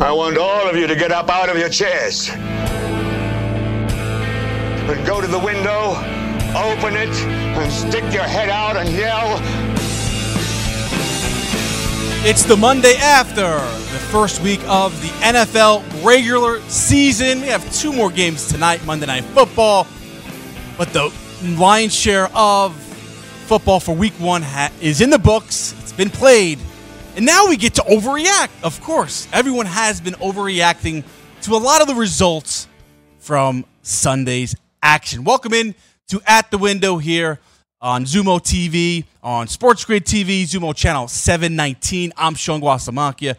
[0.00, 2.28] I want all of you to get up out of your chairs
[4.88, 5.90] and go to the window,
[6.54, 9.40] open it, and stick your head out and yell.
[12.26, 17.40] It's the Monday after the first week of the NFL regular season.
[17.40, 19.86] We have two more games tonight, Monday Night Football,
[20.76, 21.12] but the
[21.56, 22.74] lion's share of
[23.46, 25.74] football for week one ha- is in the books.
[25.82, 26.58] It's been played.
[27.16, 28.48] And now we get to overreact.
[28.64, 31.04] Of course, everyone has been overreacting
[31.42, 32.66] to a lot of the results
[33.18, 35.22] from Sunday's action.
[35.22, 35.76] Welcome in
[36.08, 37.38] to At the Window here
[37.80, 42.12] on Xumo TV, on Sports Grid TV, Xumo Channel 719.
[42.16, 43.36] I'm Sean Guasamacchia.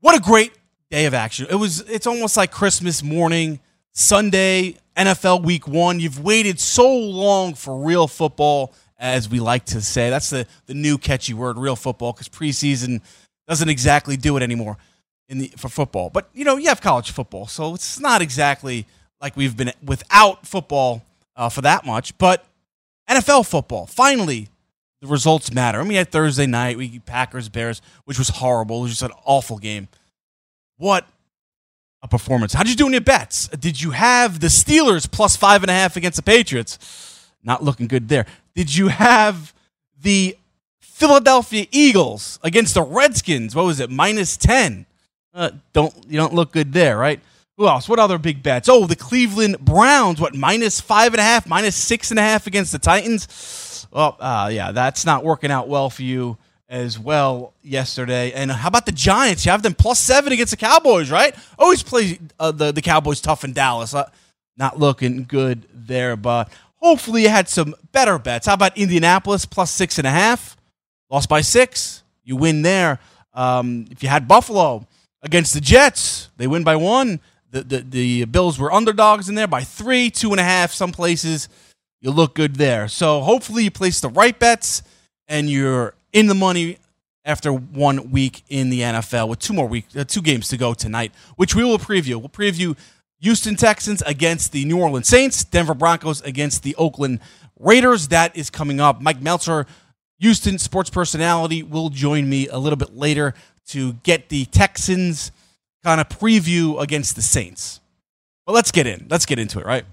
[0.00, 0.52] What a great
[0.90, 1.48] day of action.
[1.50, 3.60] It was it's almost like Christmas morning,
[3.92, 6.00] Sunday, NFL week 1.
[6.00, 10.10] You've waited so long for real football as we like to say.
[10.10, 13.00] That's the, the new catchy word, real football, because preseason
[13.46, 14.76] doesn't exactly do it anymore
[15.28, 16.10] in the for football.
[16.10, 18.86] But you know, you have college football, so it's not exactly
[19.20, 21.02] like we've been without football
[21.36, 22.16] uh, for that much.
[22.18, 22.44] But
[23.08, 24.48] NFL football, finally,
[25.00, 25.80] the results matter.
[25.80, 28.80] I mean, had Thursday night, we Packers Bears, which was horrible.
[28.80, 29.88] It was just an awful game.
[30.76, 31.06] What
[32.02, 32.52] a performance!
[32.52, 33.48] How'd you do in your bets?
[33.48, 36.78] Did you have the Steelers plus five and a half against the Patriots?
[37.42, 38.26] Not looking good there.
[38.58, 39.54] Did you have
[40.02, 40.36] the
[40.80, 43.54] Philadelphia Eagles against the Redskins?
[43.54, 43.88] What was it?
[43.88, 44.84] Minus ten.
[45.32, 47.20] Uh, don't you don't look good there, right?
[47.56, 47.88] Who else?
[47.88, 48.68] What other big bets?
[48.68, 50.20] Oh, the Cleveland Browns.
[50.20, 53.86] What minus five and a half, minus six and a half against the Titans?
[53.92, 56.36] Well, uh, yeah, that's not working out well for you
[56.68, 58.32] as well yesterday.
[58.32, 59.46] And how about the Giants?
[59.46, 61.32] You have them plus seven against the Cowboys, right?
[61.60, 63.94] Always play uh, the the Cowboys tough in Dallas.
[63.94, 64.10] Uh,
[64.56, 66.50] not looking good there, but
[66.80, 68.46] hopefully you had some better bets.
[68.46, 70.56] How about Indianapolis plus six and a half?
[71.10, 72.02] Lost by six.
[72.24, 72.98] You win there.
[73.34, 74.86] Um, if you had Buffalo
[75.22, 77.20] against the Jets, they win by one.
[77.50, 80.72] The, the, the Bills were underdogs in there by three, two and a half.
[80.72, 81.48] Some places
[82.00, 82.88] you look good there.
[82.88, 84.82] So hopefully you place the right bets
[85.26, 86.78] and you're in the money
[87.24, 90.72] after one week in the NFL with two more week, uh, two games to go
[90.72, 92.16] tonight, which we will preview.
[92.16, 92.76] We'll preview
[93.20, 97.20] Houston Texans against the New Orleans Saints, Denver Broncos against the Oakland
[97.58, 98.08] Raiders.
[98.08, 99.00] That is coming up.
[99.00, 99.66] Mike Meltzer,
[100.20, 103.34] Houston sports personality, will join me a little bit later
[103.68, 105.32] to get the Texans
[105.84, 107.80] kind of preview against the Saints.
[108.46, 109.06] But let's get in.
[109.10, 109.84] Let's get into it, right?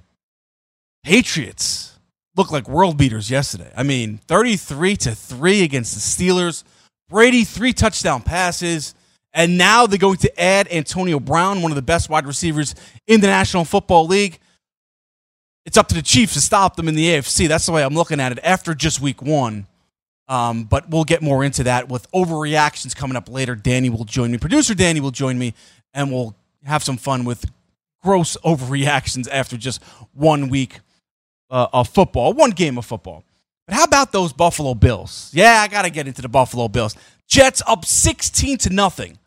[1.03, 1.97] Patriots
[2.35, 3.71] look like world beaters yesterday.
[3.75, 6.63] I mean, 33 to 3 against the Steelers.
[7.09, 8.95] Brady, three touchdown passes.
[9.35, 12.73] And now they're going to add Antonio Brown, one of the best wide receivers
[13.05, 14.39] in the National Football League.
[15.65, 17.47] It's up to the Chiefs to stop them in the AFC.
[17.47, 19.67] That's the way I'm looking at it after just week one.
[20.27, 23.55] Um, but we'll get more into that with overreactions coming up later.
[23.55, 24.37] Danny will join me.
[24.37, 25.53] Producer Danny will join me,
[25.93, 27.45] and we'll have some fun with
[28.01, 30.79] gross overreactions after just one week
[31.49, 33.23] uh, of football, one game of football.
[33.67, 35.29] But how about those Buffalo Bills?
[35.33, 36.95] Yeah, I got to get into the Buffalo Bills.
[37.27, 39.17] Jets up 16 to nothing,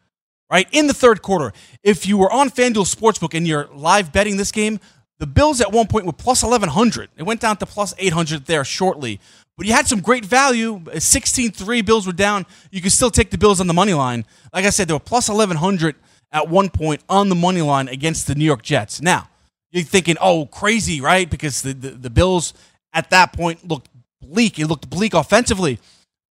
[0.51, 0.69] right?
[0.73, 1.53] In the third quarter.
[1.83, 4.81] If you were on FanDuel Sportsbook and you're live betting this game,
[5.19, 7.11] the Bills at one point were plus 1100.
[7.17, 9.21] It went down to plus 800 there shortly.
[9.57, 10.83] But you had some great value.
[10.97, 12.47] 16 3, Bills were down.
[12.71, 14.25] You could still take the Bills on the money line.
[14.55, 15.97] Like I said, they were plus 1100
[16.31, 19.01] at one point on the money line against the New York Jets.
[19.01, 19.29] Now,
[19.71, 21.29] you're thinking, oh, crazy, right?
[21.29, 22.55] Because the, the, the Bills
[22.93, 23.89] at that point looked
[24.21, 24.59] bleak.
[24.59, 25.81] It looked bleak offensively.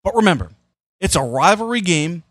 [0.02, 0.50] But remember,
[1.00, 2.22] it's a rivalry game,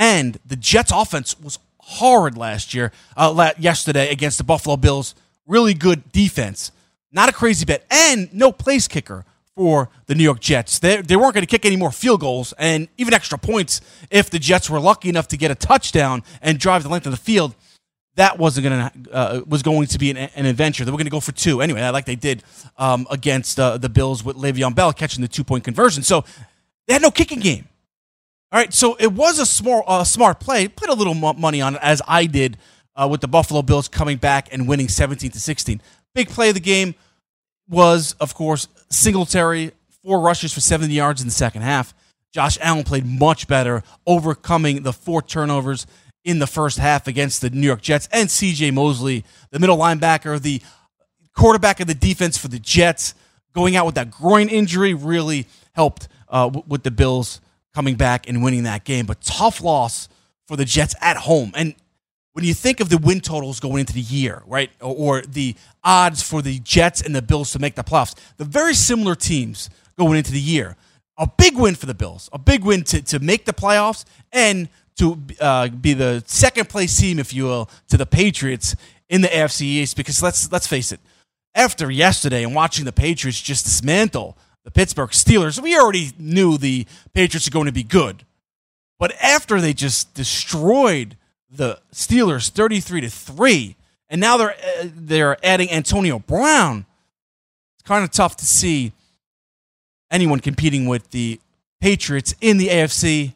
[0.00, 5.14] and the Jets' offense was horrid last year, uh, yesterday against the Buffalo Bills.
[5.46, 6.72] Really good defense.
[7.12, 10.78] Not a crazy bet, and no place kicker for the New York Jets.
[10.78, 14.30] They, they weren't going to kick any more field goals and even extra points if
[14.30, 17.18] the Jets were lucky enough to get a touchdown and drive the length of the
[17.18, 17.54] field.
[18.14, 20.84] That wasn't going to uh, was going to be an, an, adventure.
[20.84, 22.42] They were going to go for two anyway, like they did
[22.78, 26.02] um, against uh, the Bills with Le'Veon Bell catching the two point conversion.
[26.02, 26.24] So
[26.86, 27.68] they had no kicking game.
[28.52, 30.66] All right, so it was a smart, uh, smart play.
[30.66, 32.56] Put a little money on it, as I did
[32.96, 35.80] uh, with the Buffalo Bills coming back and winning 17 to 16.
[36.16, 36.96] Big play of the game
[37.68, 39.70] was, of course, Singletary,
[40.02, 41.94] four rushes for 70 yards in the second half.
[42.32, 45.86] Josh Allen played much better, overcoming the four turnovers
[46.24, 50.40] in the first half against the New York Jets, and CJ Mosley, the middle linebacker,
[50.42, 50.60] the
[51.36, 53.14] quarterback of the defense for the Jets,
[53.54, 57.40] going out with that groin injury really helped uh, with the Bills
[57.74, 59.06] coming back and winning that game.
[59.06, 60.08] But tough loss
[60.46, 61.52] for the Jets at home.
[61.54, 61.74] And
[62.32, 65.54] when you think of the win totals going into the year, right, or, or the
[65.82, 69.70] odds for the Jets and the Bills to make the playoffs, the very similar teams
[69.98, 70.76] going into the year.
[71.18, 74.68] A big win for the Bills, a big win to, to make the playoffs and
[74.96, 78.74] to uh, be the second place team, if you will, to the Patriots
[79.08, 79.96] in the AFC East.
[79.96, 81.00] Because let's let's face it,
[81.54, 86.86] after yesterday and watching the Patriots just dismantle the Pittsburgh Steelers, we already knew the
[87.14, 88.24] Patriots are going to be good.
[88.98, 91.16] But after they just destroyed
[91.50, 93.76] the Steelers 33 to 3,
[94.10, 96.84] and now they're uh, they're adding Antonio Brown,
[97.76, 98.92] it's kind of tough to see
[100.10, 101.40] anyone competing with the
[101.80, 103.32] Patriots in the AFC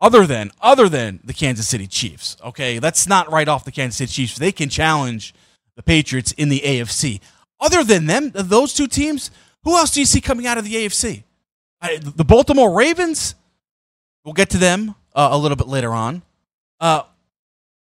[0.00, 2.36] other than other than the Kansas City Chiefs.
[2.44, 4.38] Okay, let's not write off the Kansas City Chiefs.
[4.38, 5.34] They can challenge
[5.76, 7.20] the Patriots in the AFC.
[7.60, 9.30] Other than them, those two teams,
[9.64, 11.24] who else do you see coming out of the AFC?
[12.00, 13.34] the Baltimore Ravens.
[14.24, 16.22] We'll get to them uh, a little bit later on.
[16.80, 17.02] Uh,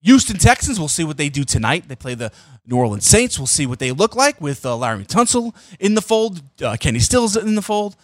[0.02, 0.80] Houston Texans.
[0.80, 1.88] We'll see what they do tonight.
[1.88, 2.32] They play the
[2.66, 3.40] New Orleans Saints.
[3.40, 6.42] We'll see what they look like with uh, Laremy Tunsil in the fold.
[6.62, 7.96] Uh, Kenny Stills in the fold.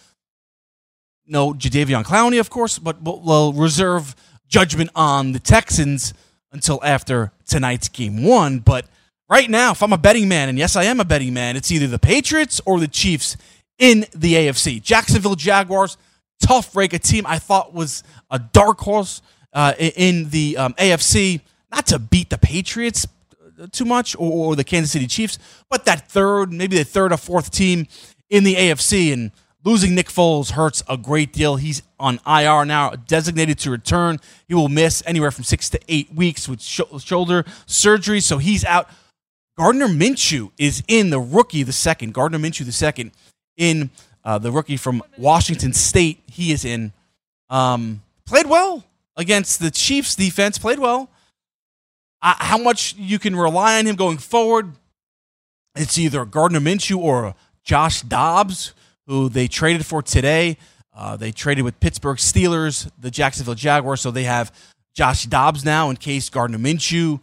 [1.26, 4.16] No Jadeveon Clowney, of course, but we'll reserve
[4.48, 6.12] judgment on the Texans
[6.50, 8.58] until after tonight's game one.
[8.58, 8.86] But
[9.28, 11.70] right now, if I'm a betting man, and yes, I am a betting man, it's
[11.70, 13.36] either the Patriots or the Chiefs
[13.78, 14.82] in the AFC.
[14.82, 15.96] Jacksonville Jaguars,
[16.40, 19.22] tough break, a team I thought was a dark horse
[19.52, 21.40] uh, in the um, AFC,
[21.70, 23.06] not to beat the Patriots
[23.70, 25.38] too much or, or, the Kansas City Chiefs,
[25.70, 27.86] but that third, maybe the third or fourth team
[28.30, 29.12] in the AFC.
[29.12, 29.30] And
[29.64, 31.56] losing Nick Foles hurts a great deal.
[31.56, 34.18] He's on IR now, designated to return.
[34.48, 38.64] He will miss anywhere from six to eight weeks with sh- shoulder surgery, so he's
[38.64, 38.88] out.
[39.58, 42.14] Gardner Minshew is in the rookie, the second.
[42.14, 43.12] Gardner Minshew, the second,
[43.56, 43.90] in
[44.24, 46.22] uh, the rookie from Washington State.
[46.26, 46.92] He is in.
[47.50, 48.84] Um, played well
[49.16, 51.10] against the Chiefs defense, played well.
[52.22, 54.72] Uh, how much you can rely on him going forward?
[55.74, 57.34] It's either Gardner Minshew or
[57.64, 58.74] Josh Dobbs,
[59.06, 60.56] who they traded for today.
[60.94, 64.54] Uh, they traded with Pittsburgh Steelers, the Jacksonville Jaguars, so they have
[64.94, 67.20] Josh Dobbs now in case Gardner Minshew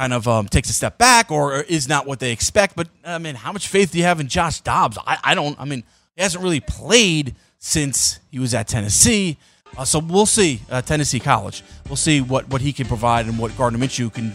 [0.00, 2.74] kind of um, takes a step back or is not what they expect.
[2.74, 4.96] But I mean, how much faith do you have in Josh Dobbs?
[5.06, 5.60] I, I don't.
[5.60, 5.84] I mean,
[6.16, 9.36] he hasn't really played since he was at Tennessee.
[9.76, 11.62] Uh, so we'll see uh, Tennessee College.
[11.86, 14.34] We'll see what, what he can provide and what Gardner Minshew can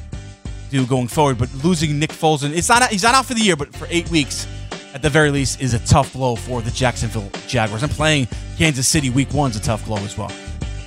[0.70, 1.40] do going forward.
[1.40, 3.88] But losing Nick Foles, and it's not he's not out for the year, but for
[3.90, 4.48] eight weeks
[4.94, 7.82] at the very least is a tough blow for the Jacksonville Jaguars.
[7.82, 10.32] I'm playing Kansas City week one's a tough blow as well.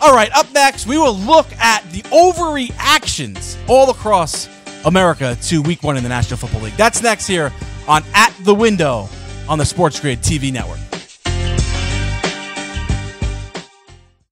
[0.01, 4.49] All right, up next we will look at the overreactions all across
[4.85, 6.77] America to week one in the National Football League.
[6.77, 7.53] That's next here
[7.87, 9.09] on At the Window
[9.49, 10.88] on the Sports Grid TV network.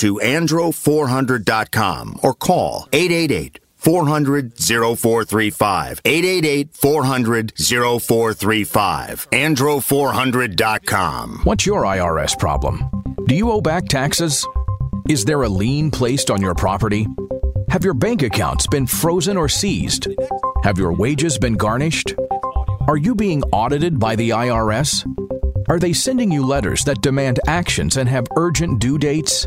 [0.00, 6.00] to andro400.com or call 888 400 0435.
[6.04, 9.30] 888 400 0435.
[9.30, 11.40] Andro400.com.
[11.44, 12.90] What's your IRS problem?
[13.26, 14.46] Do you owe back taxes?
[15.08, 17.06] Is there a lien placed on your property?
[17.70, 20.08] Have your bank accounts been frozen or seized?
[20.62, 22.14] Have your wages been garnished?
[22.88, 25.06] Are you being audited by the IRS?
[25.68, 29.46] Are they sending you letters that demand actions and have urgent due dates?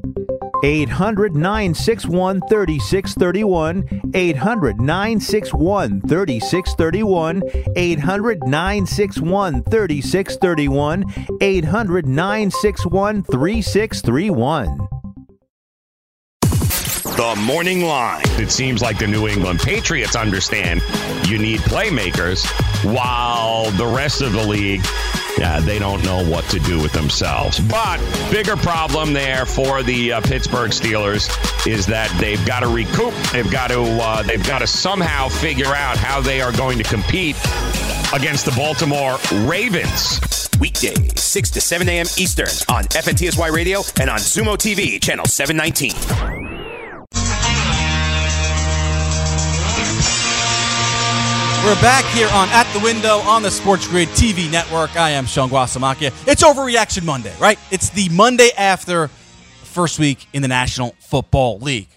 [0.63, 4.11] 800 961 3631.
[4.13, 7.43] 800 961 3631.
[7.75, 11.05] 800 961 3631.
[11.41, 14.87] 800 961 3631.
[17.21, 18.23] The morning line.
[18.39, 20.81] It seems like the New England Patriots understand
[21.27, 22.45] you need playmakers,
[22.83, 24.81] while the rest of the league
[25.37, 27.59] yeah, they don't know what to do with themselves.
[27.59, 27.97] But
[28.31, 31.29] bigger problem there for the uh, Pittsburgh Steelers
[31.67, 33.13] is that they've got to recoup.
[33.31, 36.83] They've got to uh, they've got to somehow figure out how they are going to
[36.83, 37.35] compete
[38.13, 40.19] against the Baltimore Ravens.
[40.59, 42.05] Weekdays, 6 to 7 a.m.
[42.17, 46.50] Eastern on FNTSY Radio and on Xumo TV, channel 719.
[51.63, 54.95] We're back here on At the Window on the Sports Grid TV network.
[54.97, 56.11] I am Sean Guasamakia.
[56.27, 57.59] It's Overreaction Monday, right?
[57.69, 59.11] It's the Monday after
[59.59, 61.89] the first week in the National Football League.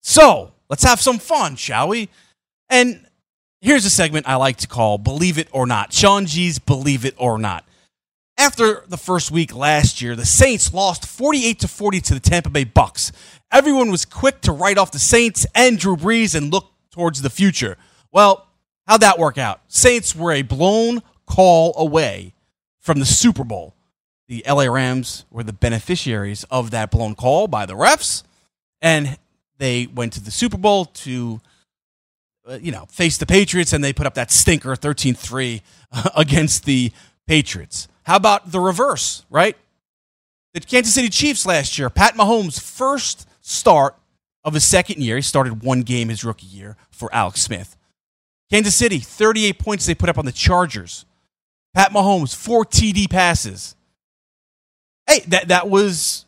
[0.00, 2.08] So let's have some fun, shall we?
[2.70, 3.06] And
[3.60, 5.92] here's a segment I like to call Believe It or Not.
[5.92, 7.68] Sean G's Believe It or Not.
[8.38, 12.48] After the first week last year, the Saints lost 48 to 40 to the Tampa
[12.48, 13.12] Bay Bucks.
[13.52, 17.28] Everyone was quick to write off the Saints and Drew Brees and look towards the
[17.28, 17.76] future.
[18.10, 18.48] Well,
[18.86, 19.60] How'd that work out?
[19.68, 22.34] Saints were a blown call away
[22.80, 23.74] from the Super Bowl.
[24.28, 28.22] The LA Rams were the beneficiaries of that blown call by the refs,
[28.82, 29.18] and
[29.58, 31.40] they went to the Super Bowl to,
[32.48, 35.62] uh, you know, face the Patriots, and they put up that stinker 13 3
[36.16, 36.92] against the
[37.26, 37.88] Patriots.
[38.04, 39.56] How about the reverse, right?
[40.52, 43.96] The Kansas City Chiefs last year, Pat Mahomes' first start
[44.44, 47.76] of his second year, he started one game his rookie year for Alex Smith.
[48.50, 51.04] Kansas City, 38 points they put up on the Chargers.
[51.74, 53.74] Pat Mahomes, four TD passes.
[55.06, 56.24] Hey, that, that was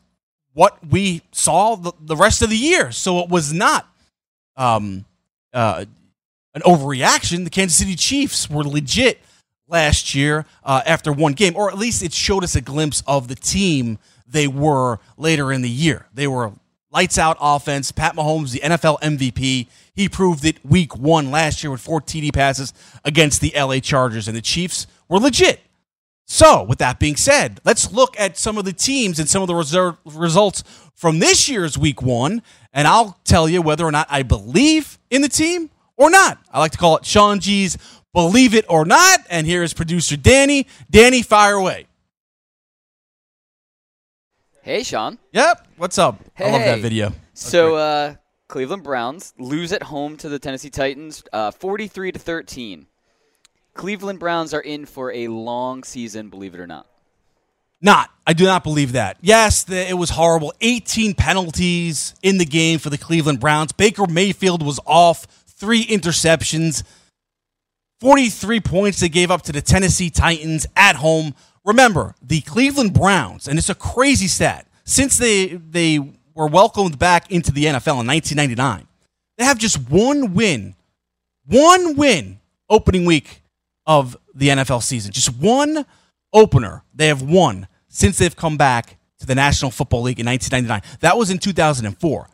[0.53, 2.91] what we saw the, the rest of the year.
[2.91, 3.87] So it was not
[4.57, 5.05] um,
[5.53, 5.85] uh,
[6.55, 7.45] an overreaction.
[7.45, 9.21] The Kansas City Chiefs were legit
[9.69, 13.29] last year uh, after one game, or at least it showed us a glimpse of
[13.29, 16.07] the team they were later in the year.
[16.13, 16.53] They were
[16.91, 17.93] lights out offense.
[17.93, 19.67] Pat Mahomes, the NFL MVP.
[19.95, 22.73] He proved it week one last year with four TD passes
[23.05, 25.61] against the LA Chargers, and the Chiefs were legit.
[26.29, 29.49] So, with that being said, let's look at some of the teams and some of
[29.49, 30.65] the reserve results
[30.95, 35.23] from this year's week one, and I'll tell you whether or not I believe in
[35.23, 36.39] the team or not.
[36.53, 37.79] I like to call it Sean G's
[38.13, 39.21] Believe It or Not.
[39.31, 40.67] And here is producer Danny.
[40.91, 41.87] Danny, fire away.
[44.67, 45.17] Hey, Sean.
[45.31, 45.65] Yep.
[45.77, 46.19] What's up?
[46.35, 46.49] Hey.
[46.49, 47.11] I love that video.
[47.11, 48.15] That's so, uh,
[48.49, 52.89] Cleveland Browns lose at home to the Tennessee Titans, uh, 43 to 13.
[53.75, 56.89] Cleveland Browns are in for a long season, believe it or not.
[57.81, 58.11] Not.
[58.27, 59.19] I do not believe that.
[59.21, 60.53] Yes, the, it was horrible.
[60.61, 63.71] 18 penalties in the game for the Cleveland Browns.
[63.71, 66.83] Baker Mayfield was off, three interceptions,
[68.01, 71.37] 43 points they gave up to the Tennessee Titans at home.
[71.67, 75.99] Remember, the Cleveland Browns, and it's a crazy stat, since they, they
[76.35, 78.87] were welcomed back into the NFL in 1999,
[79.37, 80.77] they have just one win,
[81.45, 82.39] one win
[82.71, 83.43] opening week
[83.85, 85.13] of the NFL season.
[85.13, 85.85] Just one
[86.33, 90.99] opener they have won since they've come back to the National Football League in 1999.
[91.01, 92.29] That was in 2004.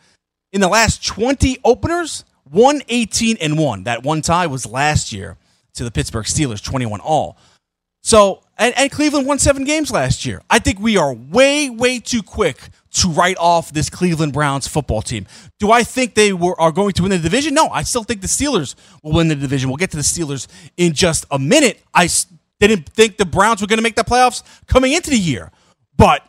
[0.53, 3.85] In the last 20 openers, 118 and 1.
[3.85, 5.39] That one tie was last year
[5.75, 7.39] to the Pittsburgh Steelers, 21 all.
[8.03, 10.43] So, and, and Cleveland won seven games last year.
[10.51, 12.59] I think we are way, way too quick
[12.93, 15.27] to write off this Cleveland Browns football team.
[15.59, 17.55] Do I think they were, are going to win the division?
[17.55, 19.71] No, I still think the Steelers will win the division.
[19.71, 21.83] We'll get to the Steelers in just a minute.
[21.95, 22.09] I
[22.61, 25.51] didn't think the Browns were going to make the playoffs coming into the year.
[25.97, 26.23] But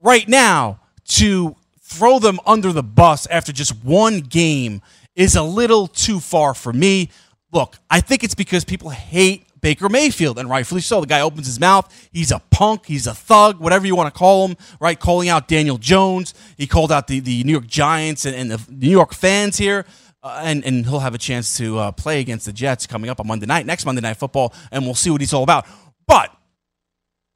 [0.00, 4.82] right now, to throw them under the bus after just one game
[5.14, 7.10] is a little too far for me.
[7.52, 11.00] Look, I think it's because people hate Baker Mayfield, and rightfully so.
[11.00, 11.90] The guy opens his mouth.
[12.12, 12.84] He's a punk.
[12.84, 15.00] He's a thug, whatever you want to call him, right?
[15.00, 16.34] Calling out Daniel Jones.
[16.58, 19.86] He called out the, the New York Giants and, and the New York fans here.
[20.22, 23.20] Uh, and, and he'll have a chance to uh, play against the Jets coming up
[23.20, 25.66] on Monday night, next Monday Night Football, and we'll see what he's all about.
[26.06, 26.30] But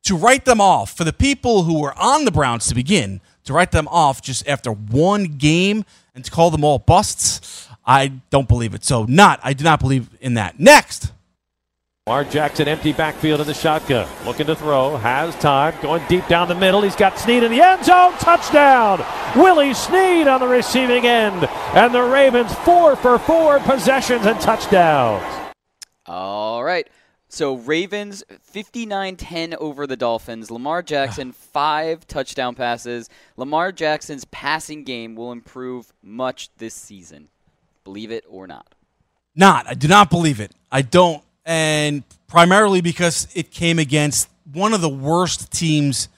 [0.03, 3.55] to write them off for the people who were on the Browns to begin, to
[3.55, 8.49] write them off just after one game and to call them all busts, I don't
[8.49, 8.85] believe it.
[8.85, 10.61] So, not, I do not believe in that.
[10.61, 11.13] Next.
[12.09, 14.09] Lamar Jackson, empty backfield in the shotgun.
[14.25, 14.97] Looking to throw.
[14.97, 15.75] Has time.
[15.83, 16.81] Going deep down the middle.
[16.81, 18.15] He's got Snead in the end zone.
[18.15, 19.05] Touchdown.
[19.37, 21.45] Willie Snead on the receiving end.
[21.75, 25.23] And the Ravens four for four possessions and touchdowns.
[26.07, 26.88] All right.
[27.29, 28.25] So Ravens
[28.55, 30.50] 59-10 over the Dolphins.
[30.50, 33.11] Lamar Jackson five touchdown passes.
[33.37, 37.29] Lamar Jackson's passing game will improve much this season.
[37.85, 38.75] Believe it or not.
[39.37, 39.67] Not.
[39.67, 40.53] I do not believe it.
[40.73, 46.09] I don't and primarily because it came against one of the worst teams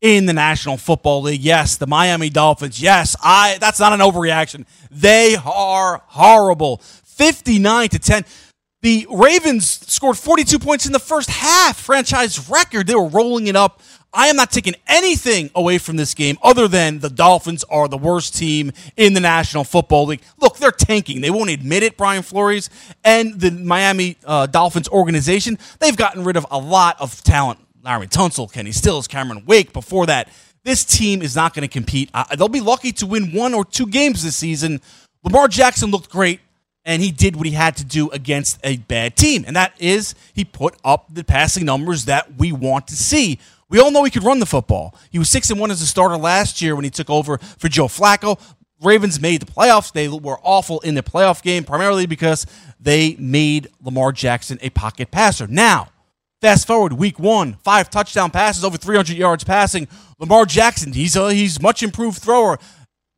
[0.00, 1.40] in the National Football League.
[1.40, 2.80] Yes, the Miami Dolphins.
[2.80, 4.64] Yes, I that's not an overreaction.
[4.90, 6.78] They are horrible.
[6.78, 8.24] 59 to 10.
[8.82, 12.86] The Ravens scored 42 points in the first half, franchise record.
[12.86, 13.82] They were rolling it up.
[14.12, 17.98] I am not taking anything away from this game other than the Dolphins are the
[17.98, 20.22] worst team in the National Football League.
[20.38, 21.20] Look, they're tanking.
[21.20, 22.70] They won't admit it, Brian Flores
[23.04, 25.58] and the Miami uh, Dolphins organization.
[25.80, 27.60] They've gotten rid of a lot of talent.
[27.82, 29.72] Larry Tunsil, Kenny Stills, Cameron Wake.
[29.72, 30.28] Before that,
[30.64, 32.10] this team is not going to compete.
[32.12, 34.80] Uh, they'll be lucky to win one or two games this season.
[35.22, 36.40] Lamar Jackson looked great
[36.84, 39.44] and he did what he had to do against a bad team.
[39.46, 43.38] And that is he put up the passing numbers that we want to see.
[43.68, 44.94] We all know he could run the football.
[45.10, 47.68] He was 6 and 1 as a starter last year when he took over for
[47.68, 48.40] Joe Flacco.
[48.82, 49.92] Ravens made the playoffs.
[49.92, 52.46] They were awful in the playoff game primarily because
[52.78, 55.46] they made Lamar Jackson a pocket passer.
[55.46, 55.88] Now,
[56.40, 59.88] fast forward week 1, 5 touchdown passes over 300 yards passing.
[60.18, 62.58] Lamar Jackson, he's a he's much improved thrower.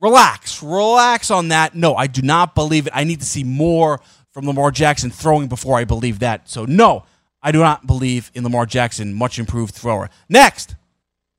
[0.00, 1.74] Relax, relax on that.
[1.74, 2.92] No, I do not believe it.
[2.94, 4.00] I need to see more
[4.32, 6.48] from Lamar Jackson throwing before I believe that.
[6.48, 7.04] So, no,
[7.48, 10.10] I do not believe in Lamar Jackson, much improved thrower.
[10.28, 10.76] Next.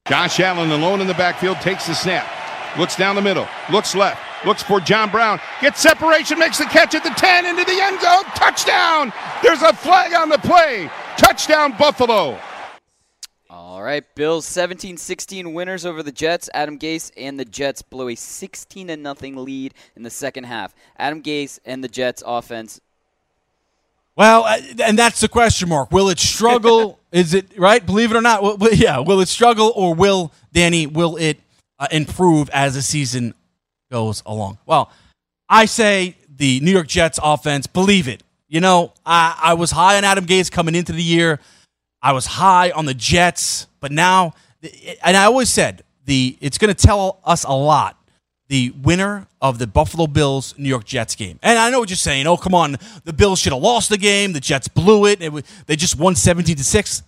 [0.07, 2.27] Josh Allen alone in the backfield takes the snap,
[2.79, 6.95] looks down the middle, looks left, looks for John Brown, gets separation, makes the catch
[6.95, 8.23] at the 10 into the end zone.
[8.33, 9.13] Touchdown!
[9.43, 10.89] There's a flag on the play.
[11.15, 12.39] Touchdown, Buffalo.
[13.51, 16.49] All right, Bills 17-16 winners over the Jets.
[16.55, 20.73] Adam Gase and the Jets blow a 16 to nothing lead in the second half.
[20.97, 22.81] Adam Gase and the Jets offense.
[24.15, 25.91] Well, uh, and that's the question mark.
[25.91, 26.99] Will it struggle?
[27.11, 27.83] Is it right?
[27.83, 28.99] Believe it or not, will, yeah.
[28.99, 30.85] Will it struggle or will Danny?
[30.85, 31.39] Will it
[31.79, 33.33] uh, improve as the season
[33.91, 34.59] goes along?
[34.65, 34.91] Well,
[35.47, 37.65] I say the New York Jets offense.
[37.65, 38.21] Believe it.
[38.47, 41.39] You know, I, I was high on Adam Gase coming into the year.
[42.01, 44.33] I was high on the Jets, but now,
[45.03, 47.97] and I always said the it's going to tell us a lot.
[48.49, 51.97] The winner of the Buffalo Bills New York Jets game, and I know what you're
[51.97, 52.27] saying.
[52.27, 54.33] Oh, come on, the Bills should have lost the game.
[54.33, 55.21] The Jets blew it.
[55.21, 57.03] it was, they just won 17 to six.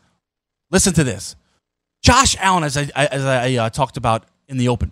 [0.70, 1.36] Listen to this,
[2.02, 4.92] Josh Allen, as I as I uh, talked about in the open,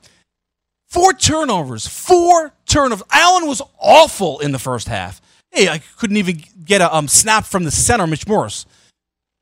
[0.87, 3.05] four turnovers, four turnovers.
[3.11, 5.21] Allen was awful in the first half.
[5.51, 8.65] Hey, I couldn't even get a um, snap from the center, Mitch Morse.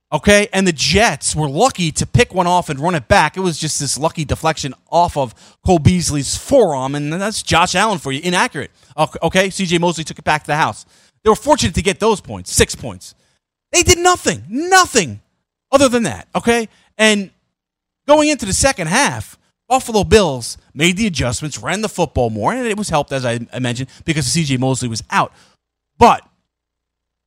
[0.09, 3.35] Okay, and the Jets were lucky to pick one off and run it back.
[3.35, 7.99] It was just this lucky deflection off of Cole Beasley's forearm, and that's Josh Allen
[7.99, 8.21] for you.
[8.23, 8.71] Inaccurate.
[8.97, 10.85] Okay, CJ Mosley took it back to the house.
[11.23, 13.15] They were fortunate to get those points, six points.
[13.73, 15.19] They did nothing, nothing
[15.73, 16.29] other than that.
[16.33, 17.29] Okay, and
[18.07, 22.65] going into the second half, Buffalo Bills made the adjustments, ran the football more, and
[22.65, 25.33] it was helped, as I mentioned, because CJ Mosley was out.
[25.97, 26.25] But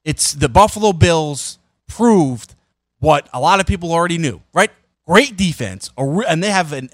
[0.03, 2.55] it's the Buffalo Bills proved
[3.01, 4.71] what a lot of people already knew, right?
[5.07, 6.89] Great defense, and they have an,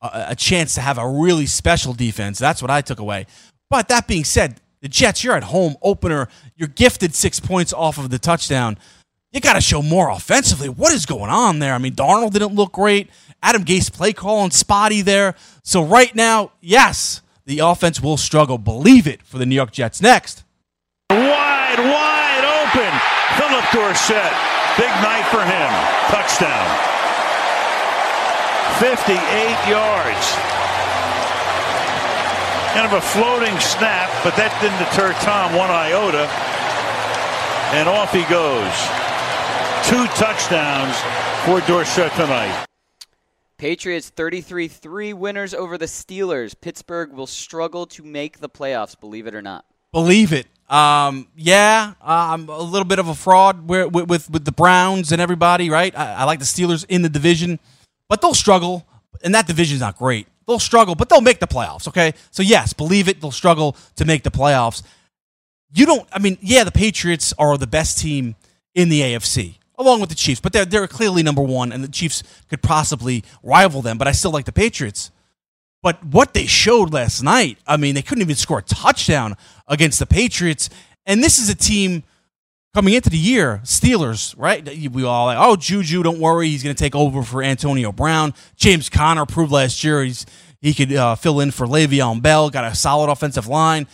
[0.00, 2.38] a chance to have a really special defense.
[2.38, 3.26] That's what I took away.
[3.68, 6.28] But that being said, the Jets, you're at home opener.
[6.54, 8.78] You're gifted six points off of the touchdown.
[9.32, 10.68] You got to show more offensively.
[10.68, 11.74] What is going on there?
[11.74, 13.10] I mean, Darnold didn't look great.
[13.42, 15.34] Adam Gase play call calling spotty there.
[15.62, 18.58] So right now, yes, the offense will struggle.
[18.58, 20.00] Believe it for the New York Jets.
[20.00, 20.44] Next.
[21.10, 22.92] Wide, wide open.
[23.36, 25.70] Philip Dorsett Big night for him.
[26.12, 26.68] Touchdown.
[28.78, 29.16] 58
[29.68, 30.26] yards.
[32.76, 36.28] Kind of a floating snap, but that didn't deter Tom one iota.
[37.72, 38.68] And off he goes.
[39.88, 40.94] Two touchdowns
[41.46, 42.66] for Dorsett tonight.
[43.56, 46.54] Patriots 33-3 winners over the Steelers.
[46.60, 49.64] Pittsburgh will struggle to make the playoffs, believe it or not.
[49.92, 50.46] Believe it.
[50.68, 55.22] Um, yeah, I'm a little bit of a fraud with, with, with the Browns and
[55.22, 55.96] everybody, right?
[55.96, 57.60] I, I, like the Steelers in the division,
[58.08, 58.84] but they'll struggle,
[59.22, 60.26] and that division's not great.
[60.46, 62.14] They'll struggle, but they'll make the playoffs, okay?
[62.32, 64.82] So, yes, believe it, they'll struggle to make the playoffs.
[65.72, 68.34] You don't, I mean, yeah, the Patriots are the best team
[68.74, 70.40] in the AFC, along with the Chiefs.
[70.40, 73.98] But they're they're clearly number one, and the Chiefs could possibly rival them.
[73.98, 75.10] But I still like the Patriots.
[75.82, 79.36] But what they showed last night, I mean, they couldn't even score a touchdown
[79.68, 80.70] against the Patriots.
[81.04, 82.02] And this is a team
[82.74, 84.66] coming into the year, Steelers, right?
[84.90, 88.34] We all like, oh, Juju, don't worry, he's going to take over for Antonio Brown.
[88.56, 90.26] James Conner proved last year he's
[90.60, 92.50] he could uh, fill in for Le'Veon Bell.
[92.50, 93.86] Got a solid offensive line.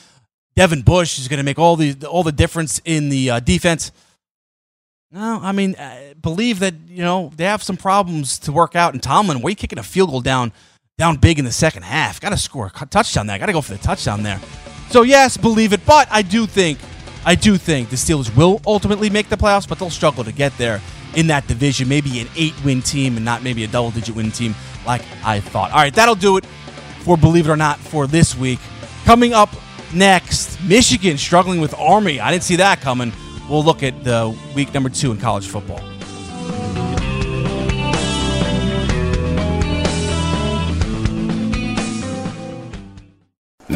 [0.57, 3.93] Devin Bush is going to make all the all the difference in the uh, defense.
[5.11, 8.95] No, I mean, I believe that you know they have some problems to work out.
[8.95, 10.53] And Tomlin, you kicking a field goal down,
[10.97, 12.21] down big in the second half?
[12.21, 13.39] Got to score a touchdown there.
[13.39, 14.41] Got to go for the touchdown there.
[14.92, 15.85] So yes, believe it.
[15.87, 16.78] But I do think,
[17.24, 20.57] I do think the Steelers will ultimately make the playoffs, but they'll struggle to get
[20.59, 20.83] there
[21.16, 21.88] in that division.
[21.88, 24.55] Maybe an eight-win team and not maybe a double-digit win team
[24.87, 25.70] like I thought.
[25.70, 26.44] All right, that'll do it
[27.05, 28.59] for believe it or not for this week.
[29.07, 29.48] Coming up
[29.94, 32.20] next, Michigan struggling with Army.
[32.20, 33.14] I didn't see that coming.
[33.48, 35.81] We'll look at the week number two in college football.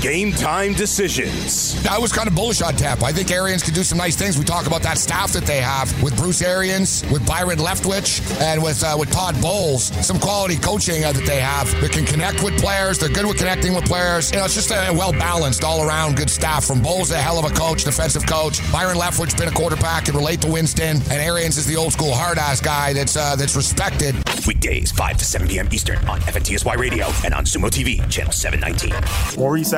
[0.00, 1.84] Game time decisions.
[1.84, 3.04] I was kind of bullish on Tampa.
[3.04, 4.38] I think Arians can do some nice things.
[4.38, 8.62] We talk about that staff that they have with Bruce Arians, with Byron Leftwich, and
[8.62, 9.84] with uh, with Todd Bowles.
[10.06, 12.98] Some quality coaching uh, that they have that can connect with players.
[12.98, 14.30] They're good with connecting with players.
[14.30, 16.64] You know, it's just a well balanced, all around good staff.
[16.64, 18.60] From Bowles, a hell of a coach, defensive coach.
[18.70, 22.12] Byron Leftwich been a quarterback and relate to Winston, and Arians is the old school
[22.14, 24.14] hard ass guy that's uh, that's respected.
[24.46, 25.68] Weekdays 5 to 7 p.m.
[25.72, 29.38] Eastern on FNTSY Radio and on Xumo TV, channel 719.
[29.38, 29.72] Maurice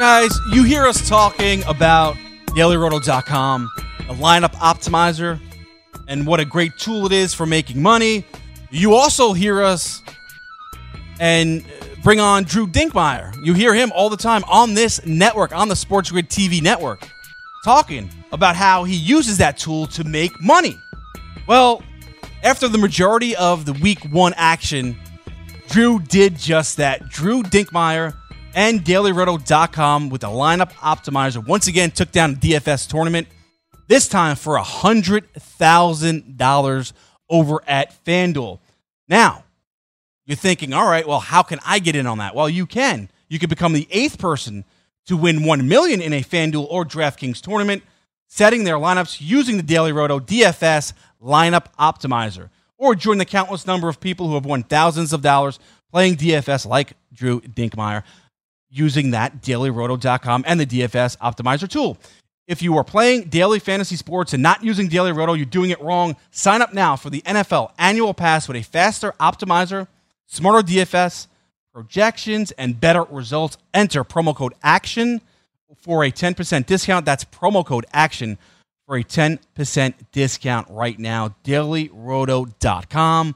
[0.00, 2.16] Guys, you hear us talking about
[2.56, 5.38] DailyRoto.com, the lineup optimizer,
[6.08, 8.24] and what a great tool it is for making money.
[8.70, 10.00] You also hear us
[11.20, 11.62] and
[12.02, 13.44] bring on Drew Dinkmeyer.
[13.44, 17.06] You hear him all the time on this network, on the Sports Grid TV network,
[17.62, 20.80] talking about how he uses that tool to make money.
[21.46, 21.82] Well,
[22.42, 24.96] after the majority of the week one action,
[25.68, 27.10] Drew did just that.
[27.10, 28.14] Drew Dinkmeyer
[28.54, 33.26] and DailyRoto.com with the lineup optimizer once again took down DFS tournament,
[33.88, 36.92] this time for $100,000
[37.28, 38.60] over at FanDuel.
[39.08, 39.42] Now,
[40.26, 42.34] you're thinking, all right, well, how can I get in on that?
[42.34, 43.10] Well, you can.
[43.28, 44.64] You can become the eighth person
[45.06, 47.82] to win 1 million in a FanDuel or DraftKings tournament,
[48.26, 52.50] setting their lineups using the Daily Roto DFS lineup optimizer.
[52.78, 55.58] Or join the countless number of people who have won thousands of dollars
[55.90, 58.04] playing DFS like Drew Dinkmeyer
[58.70, 61.98] using that dailyroto.com and the DFS optimizer tool.
[62.46, 65.80] If you are playing daily fantasy sports and not using Daily Roto, you're doing it
[65.80, 66.16] wrong.
[66.32, 69.86] Sign up now for the NFL annual pass with a faster optimizer,
[70.26, 71.28] smarter DFS,
[71.72, 73.56] projections, and better results.
[73.72, 75.20] Enter promo code ACTION
[75.76, 77.06] for a 10% discount.
[77.06, 78.36] That's promo code ACTION
[78.84, 81.36] for a 10% discount right now.
[81.44, 83.34] DailyRoto.com,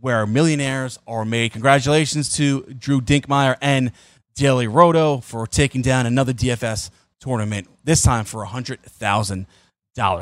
[0.00, 1.50] where millionaires are made.
[1.50, 3.90] Congratulations to Drew Dinkmeyer and
[4.34, 6.90] Daily Roto for taking down another DFS
[7.20, 9.46] tournament, this time for $100,000.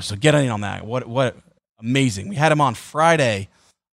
[0.03, 0.85] So get in on that.
[0.85, 1.37] What, what
[1.79, 2.29] amazing.
[2.29, 3.49] We had him on Friday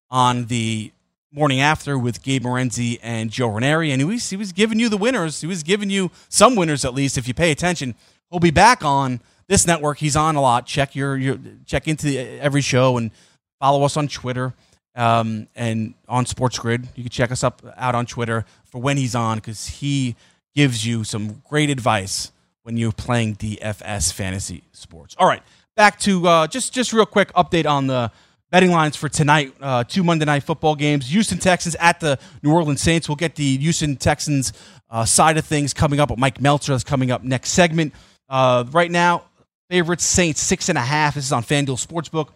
[0.09, 0.91] on the
[1.31, 4.89] morning after with Gabe Morency and Joe Ranieri, and he was, he was giving you
[4.89, 5.41] the winners.
[5.41, 7.95] He was giving you some winners at least if you pay attention.
[8.29, 9.99] He'll be back on this network.
[9.99, 10.65] He's on a lot.
[10.65, 13.11] Check your, your check into the, every show and
[13.59, 14.53] follow us on Twitter
[14.97, 16.89] um, and on Sports Grid.
[16.95, 20.15] You can check us up out on Twitter for when he's on because he
[20.53, 22.31] gives you some great advice
[22.63, 25.15] when you're playing DFS fantasy sports.
[25.17, 25.43] All right,
[25.75, 28.11] back to uh, just just real quick update on the
[28.51, 29.53] betting lines for tonight.
[29.61, 31.07] Uh, two Monday night football games.
[31.09, 33.07] Houston Texans at the New Orleans Saints.
[33.07, 34.51] We'll get the Houston Texans
[34.89, 36.73] uh, side of things coming up with Mike Meltzer.
[36.73, 37.93] That's coming up next segment.
[38.27, 39.23] Uh, right now,
[39.69, 41.15] favorites Saints six and a half.
[41.15, 42.29] This is on FanDuel Sportsbook.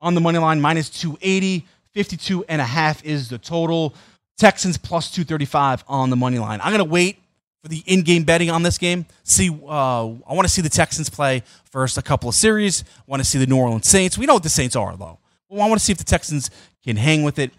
[0.00, 1.66] On the money line, minus 280.
[1.94, 3.94] 52 and a half is the total.
[4.36, 6.60] Texans plus 235 on the money line.
[6.62, 7.18] I'm going to wait
[7.62, 9.04] for the in-game betting on this game.
[9.24, 12.84] See, uh, I want to see the Texans play first a couple of series.
[12.98, 14.16] I want to see the New Orleans Saints.
[14.16, 15.18] We know what the Saints are, though.
[15.48, 16.50] Well, I want to see if the Texans
[16.84, 17.50] can hang with it.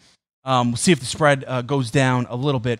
[0.45, 2.79] Um, we'll see if the spread uh, goes down a little bit.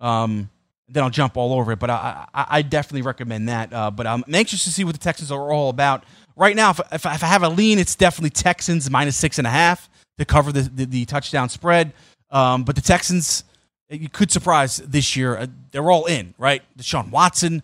[0.00, 0.50] Um,
[0.88, 1.78] then I'll jump all over it.
[1.78, 3.72] But I, I, I definitely recommend that.
[3.72, 6.04] Uh, but I'm anxious to see what the Texans are all about.
[6.34, 9.50] Right now, if, if, I have a lean, it's definitely Texans minus six and a
[9.50, 11.92] half to cover the, the, the touchdown spread.
[12.30, 13.44] Um, but the Texans,
[13.88, 15.36] you could surprise this year.
[15.36, 16.62] Uh, they're all in, right?
[16.76, 17.62] Deshaun Watson,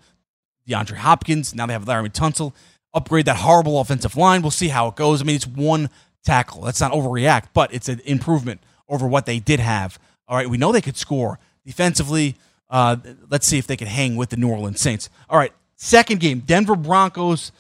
[0.69, 1.55] DeAndre Hopkins.
[1.55, 2.53] Now they have Laremy Tunsil.
[2.95, 4.41] Upgrade that horrible offensive line.
[4.41, 5.21] We'll see how it goes.
[5.21, 5.91] I mean, it's one
[6.25, 6.63] tackle.
[6.63, 9.99] Let's not overreact, but it's an improvement over what they did have.
[10.29, 12.37] All right, we know they could score defensively.
[12.71, 12.97] Uh,
[13.29, 15.11] let's see if they can hang with the New Orleans Saints.
[15.29, 17.53] All right, second game, Denver Broncos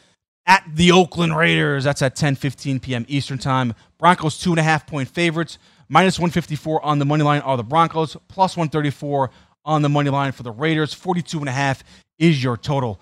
[0.47, 1.85] at the Oakland Raiders.
[1.85, 3.05] That's at 10 15 p.m.
[3.09, 3.75] Eastern Time.
[3.99, 5.59] Broncos, two and a half point favorites.
[5.89, 9.31] Minus 154 on the money line are the Broncos, plus 134
[9.65, 10.95] on the money line for the Raiders.
[10.95, 11.85] 42 and a half
[12.19, 13.01] is your total.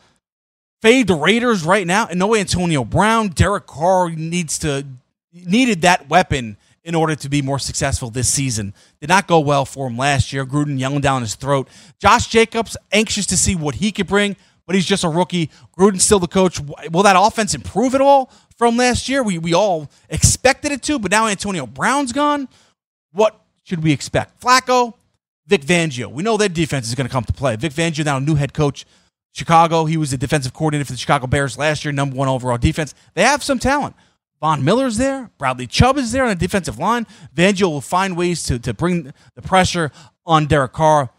[0.81, 2.07] Fade the Raiders right now.
[2.09, 3.29] And no Antonio Brown.
[3.29, 4.85] Derek Carr needs to
[5.33, 8.75] needed that weapon in order to be more successful this season.
[9.01, 10.45] Did not go well for him last year.
[10.45, 11.69] Gruden yelling down his throat.
[12.01, 15.51] Josh Jacobs, anxious to see what he could bring but he's just a rookie.
[15.77, 16.61] Gruden's still the coach.
[16.91, 19.23] Will that offense improve at all from last year?
[19.23, 22.49] We, we all expected it to, but now Antonio Brown's gone.
[23.13, 24.41] What should we expect?
[24.41, 24.95] Flacco,
[25.47, 26.11] Vic Fangio.
[26.11, 27.57] We know their defense is going to come to play.
[27.57, 28.85] Vic Fangio, now new head coach,
[29.33, 29.85] Chicago.
[29.85, 32.95] He was the defensive coordinator for the Chicago Bears last year, number one overall defense.
[33.15, 33.97] They have some talent.
[34.41, 35.31] Von Miller's there.
[35.39, 37.07] Bradley Chubb is there on the defensive line.
[37.35, 39.93] Fangio will find ways to, to bring the pressure
[40.27, 41.11] on Derek Carr.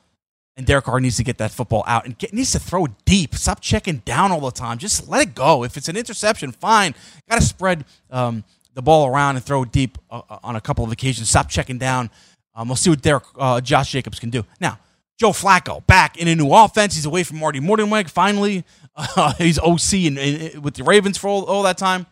[0.56, 3.34] And Derek Carr needs to get that football out and get, needs to throw deep.
[3.34, 4.78] Stop checking down all the time.
[4.78, 5.64] Just let it go.
[5.64, 6.94] If it's an interception, fine.
[7.28, 8.44] Got to spread um,
[8.76, 11.30] the ball around and throw deep uh, uh, on a couple of occasions.
[11.30, 12.12] Stop checking down.
[12.56, 14.46] Um, we'll see what Derek, uh, Josh Jacobs can do.
[14.60, 14.78] Now,
[15.18, 16.96] Joe Flacco back in a new offense.
[16.96, 18.10] He's away from Marty Mornhinweg.
[18.10, 18.64] Finally,
[18.96, 22.06] uh, he's OC in, in, with the Ravens for all, all that time.